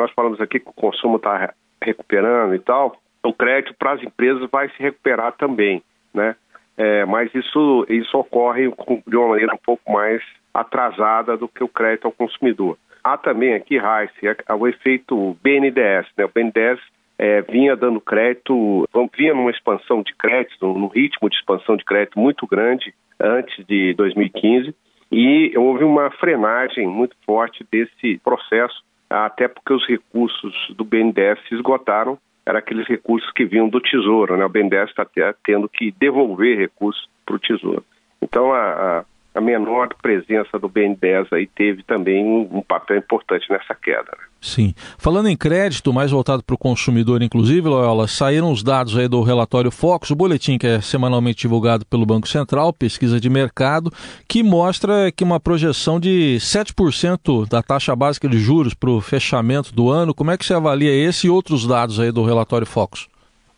nós 0.00 0.10
falamos 0.12 0.40
aqui 0.40 0.58
que 0.58 0.68
o 0.68 0.72
consumo 0.72 1.16
está 1.16 1.52
recuperando 1.82 2.54
e 2.54 2.58
tal, 2.58 2.96
o 3.22 3.32
crédito 3.32 3.74
para 3.78 3.92
as 3.92 4.02
empresas 4.02 4.48
vai 4.50 4.68
se 4.70 4.82
recuperar 4.82 5.32
também, 5.32 5.82
né? 6.14 6.34
É, 6.76 7.04
mas 7.04 7.32
isso, 7.34 7.84
isso 7.90 8.16
ocorre 8.16 8.72
de 9.06 9.16
uma 9.16 9.28
maneira 9.28 9.54
um 9.54 9.58
pouco 9.58 9.92
mais 9.92 10.22
atrasada 10.54 11.36
do 11.36 11.46
que 11.46 11.62
o 11.62 11.68
crédito 11.68 12.06
ao 12.06 12.12
consumidor. 12.12 12.78
Há 13.04 13.18
também 13.18 13.52
aqui, 13.54 13.78
Rice, 13.78 14.26
é, 14.26 14.36
é 14.48 14.54
o 14.54 14.66
efeito 14.66 15.36
BNDES. 15.42 16.06
Né? 16.16 16.24
O 16.24 16.30
BNDES 16.34 16.80
é, 17.18 17.42
vinha 17.42 17.76
dando 17.76 18.00
crédito, 18.00 18.88
vinha 19.14 19.34
numa 19.34 19.50
expansão 19.50 20.02
de 20.02 20.14
crédito, 20.14 20.66
num 20.66 20.86
ritmo 20.86 21.28
de 21.28 21.36
expansão 21.36 21.76
de 21.76 21.84
crédito 21.84 22.18
muito 22.18 22.46
grande 22.46 22.94
antes 23.20 23.62
de 23.66 23.92
2015 23.94 24.74
e 25.12 25.52
houve 25.56 25.84
uma 25.84 26.10
frenagem 26.12 26.86
muito 26.86 27.16
forte 27.26 27.66
desse 27.70 28.18
processo, 28.22 28.82
até 29.10 29.48
porque 29.48 29.72
os 29.72 29.86
recursos 29.86 30.54
do 30.76 30.84
BNDES 30.84 31.38
se 31.48 31.54
esgotaram, 31.54 32.16
eram 32.46 32.58
aqueles 32.58 32.86
recursos 32.86 33.30
que 33.32 33.44
vinham 33.44 33.68
do 33.68 33.80
Tesouro, 33.80 34.36
né? 34.36 34.44
O 34.44 34.48
BNDES 34.48 34.90
está 34.90 35.06
tendo 35.44 35.68
que 35.68 35.92
devolver 35.98 36.56
recursos 36.56 37.08
para 37.26 37.34
o 37.34 37.38
Tesouro. 37.38 37.84
Então, 38.22 38.52
a, 38.52 39.00
a 39.00 39.04
a 39.34 39.40
menor 39.40 39.88
presença 40.02 40.58
do 40.58 40.68
BNDES 40.68 41.32
aí 41.32 41.46
teve 41.46 41.82
também 41.84 42.48
um, 42.50 42.62
papel 42.62 42.98
importante 42.98 43.48
nessa 43.50 43.74
queda. 43.74 44.10
Né? 44.18 44.24
Sim. 44.40 44.74
Falando 44.98 45.28
em 45.28 45.36
crédito, 45.36 45.92
mais 45.92 46.10
voltado 46.10 46.42
para 46.42 46.54
o 46.54 46.58
consumidor, 46.58 47.22
inclusive, 47.22 47.68
Loyola, 47.68 48.08
saíram 48.08 48.50
os 48.50 48.62
dados 48.62 48.96
aí 48.96 49.06
do 49.06 49.22
relatório 49.22 49.70
Focus, 49.70 50.10
o 50.10 50.16
boletim 50.16 50.58
que 50.58 50.66
é 50.66 50.80
semanalmente 50.80 51.42
divulgado 51.42 51.86
pelo 51.86 52.06
Banco 52.06 52.28
Central, 52.28 52.72
pesquisa 52.72 53.20
de 53.20 53.30
mercado, 53.30 53.92
que 54.26 54.42
mostra 54.42 55.12
que 55.12 55.22
uma 55.22 55.38
projeção 55.38 56.00
de 56.00 56.36
7% 56.40 57.48
da 57.48 57.62
taxa 57.62 57.94
básica 57.94 58.28
de 58.28 58.38
juros 58.38 58.74
para 58.74 58.90
o 58.90 59.00
fechamento 59.00 59.72
do 59.72 59.90
ano. 59.90 60.14
Como 60.14 60.30
é 60.30 60.36
que 60.36 60.44
você 60.44 60.54
avalia 60.54 60.92
esse 60.92 61.26
e 61.26 61.30
outros 61.30 61.66
dados 61.66 62.00
aí 62.00 62.10
do 62.10 62.24
relatório 62.24 62.66
Focus? 62.66 63.09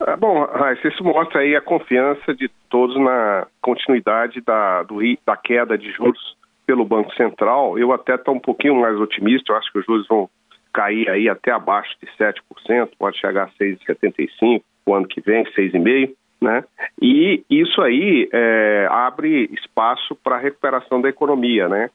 É, 0.06 0.16
bom, 0.16 0.44
Raíssa, 0.44 0.88
isso 0.88 1.04
mostra 1.04 1.40
aí 1.40 1.54
a 1.54 1.60
confiança 1.60 2.34
de 2.34 2.48
todos 2.68 2.98
na 2.98 3.46
continuidade 3.60 4.40
da, 4.40 4.82
do, 4.82 4.98
da 5.24 5.36
queda 5.36 5.76
de 5.76 5.90
juros 5.92 6.36
pelo 6.66 6.84
Banco 6.84 7.12
Central. 7.14 7.78
Eu 7.78 7.92
até 7.92 8.14
estou 8.14 8.34
um 8.34 8.40
pouquinho 8.40 8.80
mais 8.80 8.98
otimista, 8.98 9.52
eu 9.52 9.56
acho 9.56 9.70
que 9.70 9.78
os 9.78 9.86
juros 9.86 10.06
vão 10.08 10.28
cair 10.72 11.08
aí 11.10 11.28
até 11.28 11.50
abaixo 11.50 11.94
de 12.00 12.08
7%, 12.16 12.90
pode 12.98 13.18
chegar 13.18 13.44
a 13.44 13.62
6,75% 13.62 14.62
o 14.84 14.94
ano 14.94 15.06
que 15.06 15.20
vem, 15.20 15.44
6,5%. 15.44 16.14
Né? 16.40 16.64
E 17.00 17.44
isso 17.48 17.80
aí 17.80 18.28
é, 18.32 18.88
abre 18.90 19.48
espaço 19.52 20.16
para 20.24 20.34
a 20.34 20.40
recuperação 20.40 21.00
da 21.00 21.08
economia, 21.08 21.68
né? 21.68 21.88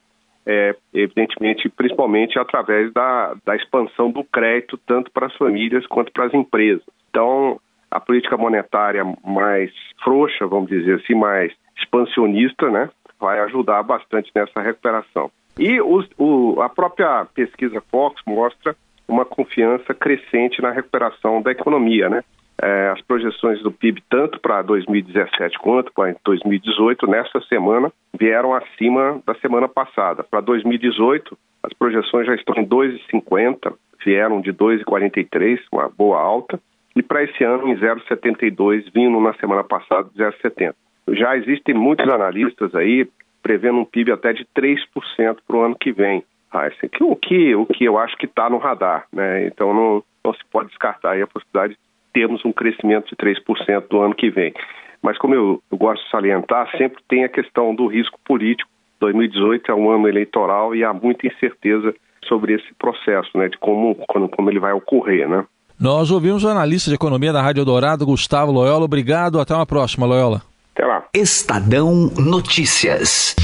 É, 0.46 0.74
evidentemente, 0.94 1.68
principalmente 1.68 2.40
através 2.40 2.94
da, 2.94 3.36
da 3.46 3.58
expansão 3.58 4.10
do 4.10 4.24
crédito, 4.24 4.80
tanto 4.88 5.12
para 5.12 5.26
as 5.26 5.36
famílias 5.36 5.86
quanto 5.88 6.14
para 6.14 6.28
as 6.28 6.34
empresas. 6.34 6.82
Então, 7.10 7.60
a 7.98 8.00
política 8.00 8.38
monetária 8.38 9.04
mais 9.26 9.72
frouxa, 10.04 10.46
vamos 10.46 10.70
dizer 10.70 11.02
assim, 11.02 11.16
mais 11.16 11.52
expansionista, 11.78 12.70
né, 12.70 12.90
vai 13.20 13.40
ajudar 13.40 13.82
bastante 13.84 14.32
nessa 14.36 14.62
recuperação. 14.62 15.32
E 15.58 15.82
os, 15.82 16.08
o, 16.18 16.62
a 16.62 16.70
própria 16.70 17.26
pesquisa 17.34 17.82
Fox 17.92 18.22
mostra 18.26 18.76
uma 19.08 19.26
confiança 19.26 19.94
crescente 19.94 20.62
na 20.62 20.72
recuperação 20.72 21.42
da 21.42 21.52
economia, 21.52 22.10
né? 22.10 22.24
É, 22.62 22.90
as 22.90 23.02
projeções 23.02 23.62
do 23.62 23.72
PIB, 23.72 24.04
tanto 24.10 24.40
para 24.40 24.62
2017 24.64 25.58
quanto 25.60 25.92
para 25.94 26.16
2018, 26.24 27.08
nesta 27.08 27.40
semana, 27.42 27.92
vieram 28.20 28.54
acima 28.54 29.22
da 29.26 29.34
semana 29.36 29.68
passada. 29.68 30.24
Para 30.24 30.42
2018, 30.42 31.38
as 31.64 31.74
projeções 31.74 32.26
já 32.26 32.36
estão 32.36 32.56
em 32.56 32.66
2,50, 32.66 33.74
vieram 34.04 34.42
de 34.42 34.52
2,43, 34.52 35.60
uma 35.72 35.88
boa 35.90 36.20
alta 36.20 36.60
e 36.98 37.04
para 37.04 37.24
esse 37.24 37.44
ano 37.44 37.68
em 37.68 37.76
0,72, 37.76 38.92
vindo 38.92 39.20
na 39.20 39.34
semana 39.36 39.64
passada 39.64 40.10
0,70. 40.18 40.74
Já 41.10 41.38
existem 41.38 41.76
muitos 41.76 42.10
analistas 42.10 42.74
aí 42.74 43.08
prevendo 43.44 43.80
um 43.80 43.86
PIB 43.86 44.12
até 44.12 44.34
de 44.34 44.46
3% 44.58 45.38
para 45.48 45.56
o 45.56 45.62
ano 45.62 45.78
que 45.80 45.92
vem. 45.92 46.24
Ah, 46.52 46.66
aqui, 46.66 47.04
o, 47.04 47.16
que, 47.16 47.56
o 47.56 47.66
que 47.68 47.86
eu 47.86 48.00
acho 48.00 48.18
que 48.18 48.26
está 48.26 48.50
no 48.50 48.58
radar, 48.58 49.06
né? 49.14 49.46
Então 49.46 49.74
não, 49.74 50.04
não 50.26 50.34
se 50.34 50.44
pode 50.52 50.70
descartar 50.70 51.22
a 51.22 51.28
possibilidade 51.28 51.74
de 51.74 51.80
termos 52.12 52.44
um 52.44 52.52
crescimento 52.52 53.10
de 53.10 53.16
3% 53.16 53.88
do 53.88 54.02
ano 54.02 54.16
que 54.16 54.32
vem. 54.32 54.54
Mas 55.02 55.20
como 55.20 55.36
eu, 55.36 55.62
eu 55.72 55.78
gosto 55.78 56.04
de 56.04 56.10
salientar, 56.10 56.70
sempre 56.78 57.02
tem 57.08 57.24
a 57.24 57.30
questão 57.30 57.76
do 57.76 57.86
risco 57.86 58.20
político. 58.26 58.70
2018 59.00 59.72
é 59.72 59.76
um 59.76 59.92
ano 59.92 60.08
eleitoral 60.08 60.76
e 60.76 60.84
há 60.84 60.92
muita 60.92 61.28
incerteza 61.28 61.94
sobre 62.26 62.54
esse 62.54 62.74
processo, 62.74 63.38
né? 63.38 63.50
De 63.50 63.58
como, 63.60 63.94
como, 64.08 64.28
como 64.28 64.50
ele 64.50 64.60
vai 64.60 64.74
ocorrer, 64.74 65.30
né? 65.30 65.46
Nós 65.80 66.10
ouvimos 66.10 66.44
o 66.44 66.50
analista 66.50 66.90
de 66.90 66.96
economia 66.96 67.32
da 67.32 67.40
Rádio 67.40 67.64
Dourado, 67.64 68.04
Gustavo 68.04 68.52
Loyola. 68.52 68.86
Obrigado, 68.86 69.40
até 69.40 69.54
uma 69.54 69.66
próxima, 69.66 70.08
Loyola. 70.08 70.42
Até 70.74 70.84
lá. 70.84 71.06
Estadão 71.14 72.12
Notícias. 72.18 73.36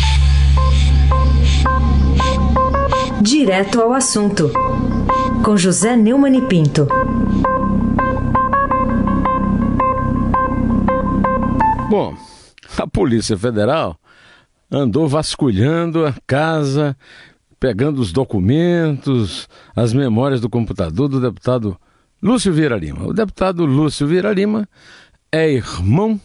Direto 3.21 3.79
ao 3.79 3.93
assunto, 3.93 4.51
com 5.45 5.55
José 5.55 5.95
Neumann 5.95 6.35
e 6.35 6.41
Pinto. 6.41 6.87
Bom, 11.87 12.15
a 12.75 12.87
Polícia 12.87 13.37
Federal 13.37 13.95
andou 14.71 15.07
vasculhando 15.07 16.03
a 16.03 16.15
casa, 16.25 16.97
pegando 17.59 18.01
os 18.01 18.11
documentos, 18.11 19.47
as 19.75 19.93
memórias 19.93 20.41
do 20.41 20.49
computador 20.49 21.07
do 21.07 21.21
deputado 21.21 21.77
Lúcio 22.23 22.53
Vieira 22.53 22.77
Lima. 22.77 23.05
O 23.05 23.11
deputado 23.11 23.65
Lúcio 23.65 24.07
Vieira 24.07 24.31
Lima 24.31 24.65
é 25.29 25.51
irmão 25.51 26.17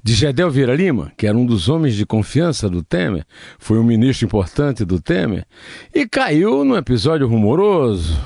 de 0.00 0.14
Gedel 0.14 0.48
Vieira 0.48 0.76
Lima, 0.76 1.10
que 1.16 1.26
era 1.26 1.36
um 1.36 1.44
dos 1.44 1.68
homens 1.68 1.96
de 1.96 2.06
confiança 2.06 2.68
do 2.68 2.84
Temer, 2.84 3.24
foi 3.58 3.80
um 3.80 3.84
ministro 3.84 4.26
importante 4.26 4.84
do 4.84 5.00
Temer, 5.00 5.44
e 5.92 6.06
caiu 6.06 6.64
num 6.64 6.76
episódio 6.76 7.26
rumoroso 7.26 8.16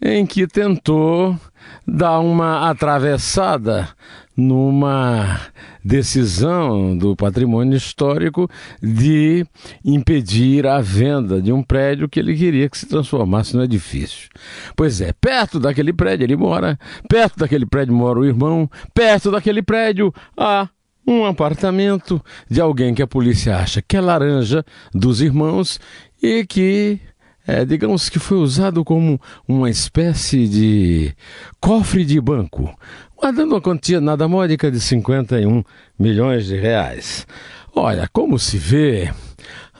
em 0.00 0.24
que 0.24 0.46
tentou 0.46 1.38
dar 1.86 2.20
uma 2.20 2.70
atravessada 2.70 3.90
numa 4.36 5.40
decisão 5.84 6.96
do 6.96 7.14
patrimônio 7.14 7.76
histórico 7.76 8.48
de 8.82 9.46
impedir 9.84 10.66
a 10.66 10.80
venda 10.80 11.40
de 11.40 11.52
um 11.52 11.62
prédio 11.62 12.08
que 12.08 12.18
ele 12.18 12.36
queria 12.36 12.68
que 12.68 12.78
se 12.78 12.86
transformasse 12.86 13.56
no 13.56 13.62
edifício. 13.62 14.28
Pois 14.74 15.00
é, 15.00 15.12
perto 15.12 15.60
daquele 15.60 15.92
prédio 15.92 16.24
ele 16.24 16.36
mora, 16.36 16.78
perto 17.08 17.38
daquele 17.38 17.66
prédio 17.66 17.94
mora 17.94 18.18
o 18.18 18.24
irmão, 18.24 18.68
perto 18.92 19.30
daquele 19.30 19.62
prédio 19.62 20.12
há 20.36 20.68
um 21.06 21.24
apartamento 21.24 22.22
de 22.48 22.60
alguém 22.60 22.94
que 22.94 23.02
a 23.02 23.06
polícia 23.06 23.56
acha 23.56 23.82
que 23.82 23.96
é 23.96 24.00
laranja 24.00 24.64
dos 24.92 25.20
irmãos 25.20 25.78
e 26.22 26.46
que 26.46 26.98
é, 27.46 27.64
digamos 27.64 28.08
que 28.08 28.18
foi 28.18 28.38
usado 28.38 28.84
como 28.84 29.20
uma 29.46 29.68
espécie 29.68 30.48
de 30.48 31.14
cofre 31.60 32.04
de 32.04 32.20
banco, 32.20 32.74
guardando 33.16 33.52
uma 33.52 33.60
quantia 33.60 34.00
nada 34.00 34.26
módica 34.26 34.70
de 34.70 34.80
51 34.80 35.62
milhões 35.98 36.46
de 36.46 36.56
reais. 36.56 37.26
Olha, 37.74 38.08
como 38.12 38.38
se 38.38 38.56
vê, 38.56 39.12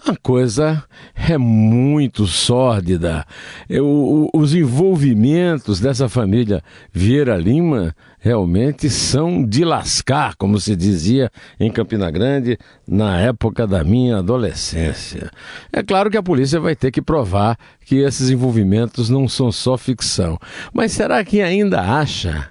a 0.07 0.14
coisa 0.16 0.85
é 1.14 1.38
muito 1.38 2.27
sórdida. 2.27 3.24
Eu, 3.68 4.29
os 4.35 4.55
envolvimentos 4.55 5.81
dessa 5.81 6.09
família 6.09 6.62
Vieira 6.92 7.37
Lima 7.37 7.94
realmente 8.25 8.89
são 8.89 9.45
de 9.45 9.67
lascar, 9.67 10.35
como 10.37 10.59
se 10.59 10.75
dizia 10.75 11.31
em 11.61 11.71
Campina 11.71 12.11
Grande 12.11 12.57
na 12.89 13.21
época 13.21 13.67
da 13.67 13.85
minha 13.85 14.17
adolescência. 14.17 15.31
É 15.71 15.83
claro 15.83 16.11
que 16.11 16.17
a 16.17 16.23
polícia 16.23 16.59
vai 16.59 16.75
ter 16.75 16.91
que 16.91 17.03
provar 17.03 17.59
que 17.85 17.97
esses 17.97 18.31
envolvimentos 18.31 19.11
não 19.11 19.29
são 19.29 19.53
só 19.53 19.77
ficção. 19.77 20.39
Mas 20.73 20.93
será 20.93 21.23
que 21.23 21.43
ainda 21.43 21.83
acha 21.83 22.51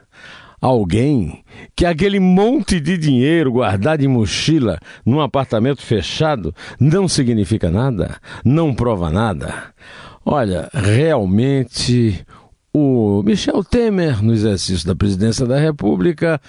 alguém 0.62 1.44
que 1.76 1.88
aquele 1.88 2.20
monte 2.20 2.80
de 2.80 2.96
dinheiro 2.96 3.54
guardado 3.54 4.04
em 4.04 4.08
mochila 4.08 4.78
num 5.04 5.22
apartamento 5.22 5.82
fechado 5.82 6.54
não 6.80 7.08
significa 7.08 7.72
nada, 7.72 8.18
não 8.46 8.76
prova 8.76 9.10
nada. 9.10 9.74
Olha, 10.24 10.70
realmente 10.72 12.24
o 12.74 13.22
Michel 13.24 13.64
Temer, 13.64 14.24
no 14.24 14.34
exercício 14.34 14.88
da 14.88 14.96
presidência 14.96 15.46
da 15.46 15.60
República, 15.60 16.42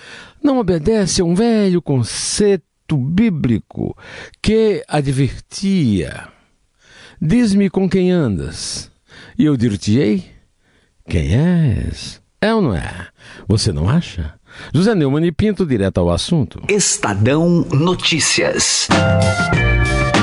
não 0.42 0.58
obedece 0.58 1.20
a 1.20 1.24
um 1.24 1.34
velho 1.34 1.82
conceito 1.82 2.96
bíblico 2.96 3.96
que 4.40 4.82
advertia: 4.88 6.28
Diz-me 7.20 7.68
com 7.68 7.88
quem 7.88 8.10
andas, 8.10 8.90
e 9.38 9.44
eu 9.44 9.56
dir-te-ei 9.56 10.24
quem 11.08 11.34
és. 11.34 12.22
É 12.40 12.54
ou 12.54 12.62
não 12.62 12.74
é? 12.74 13.08
Você 13.46 13.72
não 13.72 13.88
acha? 13.88 14.34
José 14.72 14.94
Neumann 14.94 15.26
e 15.26 15.32
Pinto, 15.32 15.66
direto 15.66 15.98
ao 15.98 16.10
assunto. 16.10 16.62
Estadão 16.68 17.66
Notícias. 17.72 18.88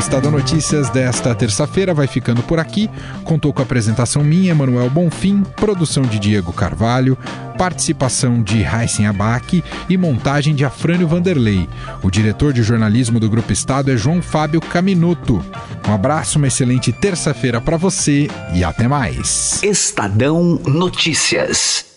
Estadão 0.02 0.32
Notícias 0.32 0.90
desta 0.90 1.34
terça-feira 1.36 1.94
vai 1.94 2.08
ficando 2.08 2.42
por 2.42 2.58
aqui. 2.58 2.90
Contou 3.24 3.54
com 3.54 3.62
a 3.62 3.64
apresentação 3.64 4.24
minha, 4.24 4.56
Manuel 4.56 4.90
Bonfim, 4.90 5.44
produção 5.56 6.02
de 6.02 6.18
Diego 6.18 6.52
Carvalho, 6.52 7.16
participação 7.56 8.42
de 8.42 8.64
Heisen 8.64 9.06
Abac 9.06 9.64
e 9.88 9.98
montagem 9.98 10.56
de 10.56 10.66
Afrânio 10.66 11.08
Vanderlei. 11.08 11.70
O 12.02 12.10
diretor 12.10 12.52
de 12.52 12.64
jornalismo 12.64 13.20
do 13.20 13.30
Grupo 13.30 13.54
Estado 13.54 13.92
é 13.92 13.96
João 13.96 14.24
Fábio 14.24 14.60
Caminuto. 14.60 15.40
Um 15.88 15.94
abraço, 15.94 16.40
uma 16.40 16.48
excelente 16.48 16.92
terça-feira 16.92 17.62
para 17.62 17.78
você 17.78 18.28
e 18.56 18.64
até 18.64 18.88
mais. 18.88 19.62
Estadão 19.62 20.60
Notícias. 20.66 21.91